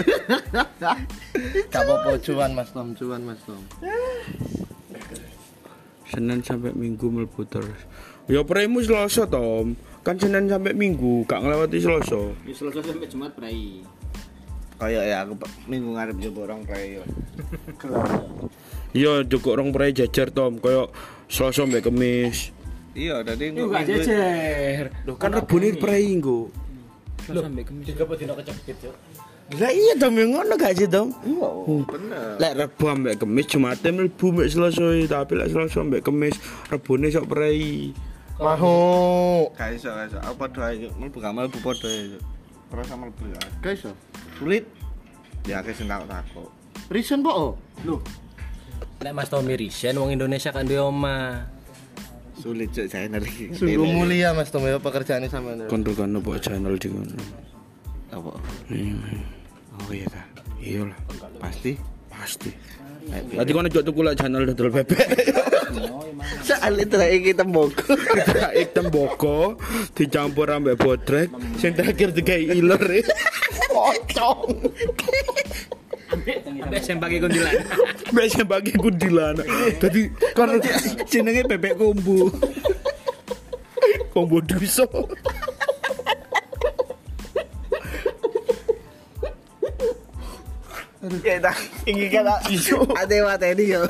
Gak 1.67 1.83
apa-apa 1.83 2.15
cuan 2.23 2.55
Mas 2.55 2.71
Tom, 2.71 2.95
cuan 2.95 3.27
Mas 3.27 3.43
Tom. 3.43 3.59
Senin 6.07 6.47
sampai 6.47 6.71
Minggu 6.79 7.11
mlebu 7.11 7.43
terus. 7.51 7.81
Ya 8.31 8.47
premu 8.47 8.79
Selasa 8.79 9.27
Tom. 9.27 9.75
Kan 10.07 10.23
Senin 10.23 10.47
sampai 10.47 10.79
Minggu 10.79 11.27
gak 11.27 11.43
ngelewati 11.43 11.83
Selasa. 11.83 12.39
Wis 12.47 12.55
selesai 12.55 12.87
sampai 12.87 13.11
Jumat 13.11 13.35
prai. 13.35 13.83
Kayak 14.79 15.05
ya 15.11 15.17
aku 15.27 15.43
Minggu 15.67 15.91
ngarep 15.99 16.23
jowo 16.23 16.47
orang 16.47 16.63
prei 16.63 17.03
yo. 17.03 17.05
Iya 18.93 19.25
cukup 19.25 19.57
orang 19.59 19.73
prei 19.73 19.91
jajar 19.91 20.29
Tom 20.31 20.61
koyo 20.61 20.93
Selasa 21.29 21.63
sampai 21.63 21.83
Kamis. 21.85 22.55
Iya, 22.93 23.25
tadi 23.25 23.57
Yo 23.57 23.73
gak 23.73 23.89
jejer. 23.89 24.93
Loh 25.09 25.17
kan 25.17 25.33
rebune 25.33 25.73
prei 25.81 26.13
nggo. 26.13 26.53
Selesai 27.25 27.49
sampai 27.49 27.65
Kamis. 27.65 27.85
Juga 27.89 28.05
dino 28.17 28.33
kecepit 28.37 28.77
yo. 28.85 28.93
Lah 29.53 29.69
iya 29.69 29.93
Tom 30.01 30.17
yang 30.17 30.33
ngono 30.33 30.55
gak 30.57 30.81
sih 30.81 30.89
Tom? 30.89 31.13
Iya, 31.29 31.49
bener. 31.85 32.41
Lek 32.41 32.53
Rebo 32.57 32.85
ambek 32.89 33.15
Kemis 33.21 33.47
Jumate 33.53 33.89
mlebu 33.93 34.27
mek 34.33 34.49
Selasa 34.49 34.87
tapi 35.09 35.33
lek 35.37 35.51
Selasa 35.53 35.85
ambek 35.85 36.05
Kemis 36.05 36.37
Rebone 36.73 37.09
sok 37.13 37.29
prei. 37.29 37.93
Maho. 38.41 38.77
Gak 39.55 39.77
iso, 39.77 39.93
gak 39.93 40.09
iso. 40.09 40.19
Apa 40.25 40.49
doa 40.49 40.73
itu? 40.73 40.89
Mlebu 40.97 41.17
gak 41.21 41.35
mlebu 41.37 41.59
padha 41.61 41.89
ya. 41.91 42.19
Terus 42.73 42.87
sama 42.89 43.13
mlebu 43.13 43.25
ya. 43.29 43.41
Yo. 43.77 43.93
Sulit. 44.41 44.65
Ya 45.45 45.59
aku 45.59 45.75
sing 45.75 45.91
tak 45.91 46.07
takut. 46.07 46.49
Reason 46.89 47.19
po. 47.21 47.59
Loh, 47.83 48.01
Lek 49.03 49.13
Mas 49.13 49.27
Tommy 49.27 49.59
Risen 49.59 49.99
wong 49.99 50.15
Indonesia 50.15 50.55
kan 50.55 50.63
duwe 50.63 50.79
omah. 50.79 51.43
Sulit 52.39 52.71
cuk 52.71 52.87
saya 52.87 53.11
nari. 53.11 53.51
Sungguh 53.51 53.87
mulia 53.87 54.31
Mas 54.31 54.51
Tom 54.55 54.63
ya 54.63 54.79
pekerjaannya 54.79 55.27
sama 55.27 55.59
nih. 55.59 55.67
Kon 55.67 55.83
kan 55.83 56.15
opo 56.15 56.39
channel 56.39 56.79
di 56.79 56.87
kono. 56.87 57.19
Apa? 58.15 58.31
Iya, 58.71 58.95
Oh 59.83 59.91
iya 59.91 60.07
ta. 60.07 60.23
Iya 60.63 60.87
lah, 60.87 60.99
Pasti. 61.43 61.75
pasti. 62.07 62.51
Tadi 63.11 63.51
kono 63.51 63.67
jok 63.67 63.83
tuku 63.83 64.01
lek 64.07 64.15
channel 64.15 64.47
dodol 64.47 64.71
bebek. 64.71 65.03
Soalnya 66.47 66.87
terakhir 66.87 67.21
kita 67.35 67.43
mboko. 67.43 67.95
Ik 68.55 68.71
temboko 68.71 69.59
dicampur 69.99 70.47
ambek 70.47 70.79
bodrek 70.79 71.29
sing 71.59 71.75
terakhir 71.75 72.15
digawe 72.15 72.55
iler. 72.55 72.83
Pocong. 73.75 74.71
Ambek 76.13 76.83
sing 76.85 76.97
pakai 77.01 77.19
kundilan. 77.21 77.55
Sing 78.29 78.47
bagi 78.47 78.73
kundilan. 78.77 79.35
Dadi 79.81 80.01
kon 80.37 80.61
Jenenge 81.09 81.43
bebek 81.49 81.75
kombu. 81.81 82.29
kombo 84.13 84.39
duso. 84.45 84.87
Ya 91.27 91.35
ta. 91.43 91.51
Iki 91.83 92.07
kan 92.15 92.31
ade 92.95 93.17
materi 93.27 93.75
yo. 93.75 93.83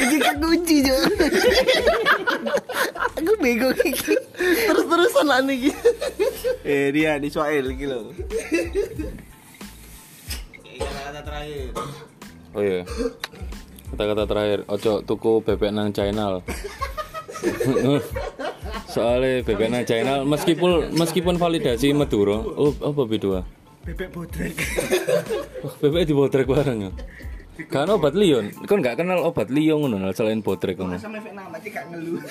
Iki 0.00 0.16
kekunci 0.16 0.76
yo. 0.80 0.96
Aku 3.20 3.32
bego 3.42 3.68
iki. 3.84 4.16
Terus-terusan 4.38 5.26
lah 5.28 5.44
nih. 5.44 5.74
Eh 6.64 6.88
dia 6.94 7.20
di 7.20 7.28
Soel 7.28 7.68
iki 7.76 7.84
lho. 7.84 8.16
Terakhir. 11.28 11.68
Oh 12.56 12.62
iya. 12.64 12.80
Kata-kata 13.92 14.24
terakhir, 14.24 14.58
ojo 14.64 14.92
tuku 15.04 15.32
bebek 15.44 15.70
nang 15.76 15.92
channel. 15.92 16.40
Soalnya 18.92 19.44
bebek 19.44 19.68
nang 19.68 19.84
channel 19.84 20.24
meskipun 20.24 20.88
meskipun 20.96 21.36
validasi 21.36 21.92
Madura, 21.92 22.40
oh 22.40 22.72
apa 22.80 23.02
beda? 23.04 23.44
Bebek 23.84 24.08
bodrek. 24.08 24.56
Oh, 25.60 25.72
bebek 25.84 26.02
di 26.08 26.14
botrek 26.16 26.48
bareng 26.48 26.88
ya. 26.88 26.92
Kan 27.68 27.92
obat 27.92 28.16
lion, 28.16 28.48
kan 28.64 28.80
nggak 28.80 28.96
kenal 29.02 29.20
obat 29.28 29.52
lion 29.52 29.84
ngono 29.84 30.08
selain 30.16 30.40
botrek 30.40 30.80
ngono. 30.80 30.96
Sama 30.96 31.20
efek 31.20 31.34
nama 31.36 31.58
gak 31.60 31.84
ngeluh. 31.92 32.22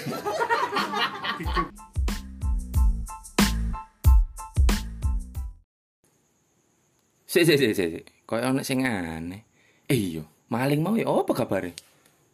Sik 7.28 7.44
sik 7.46 7.60
sik 7.60 7.74
sik. 7.76 8.16
Kayak 8.28 8.52
ono 8.52 8.60
sing 8.60 8.84
aneh. 8.84 9.48
Eh 9.88 9.96
iya, 9.96 10.24
maling 10.52 10.84
mau 10.84 11.00
ya 11.00 11.08
apa 11.08 11.32
kabare? 11.32 11.72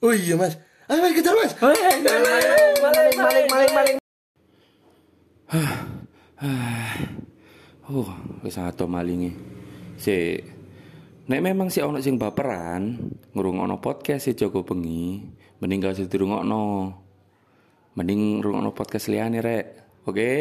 Oh 0.01 0.10
iya 0.10 0.34
Mas. 0.34 0.58
Ayo 0.89 1.06
Mas 1.06 1.13
kejar 1.13 1.38
Mas. 1.38 1.53
Oh, 7.93 8.10
wis 8.41 8.58
ato 8.58 8.89
malinge. 8.89 9.38
Si 10.01 10.41
Nek 11.29 11.39
memang 11.45 11.69
si 11.69 11.77
ono 11.77 12.01
sing 12.01 12.17
baperan 12.17 12.97
ngrungokno 13.38 13.77
podcast 13.77 14.27
si 14.27 14.34
Joko 14.34 14.65
Bengi, 14.65 15.21
mending 15.62 15.77
gak 15.77 16.01
usah 16.01 16.10
dirungokno. 16.10 16.65
Mending 17.93 18.41
ngrungokno 18.41 18.73
podcast 18.73 19.13
liyane 19.13 19.45
rek. 19.45 19.65
Oke? 20.10 20.34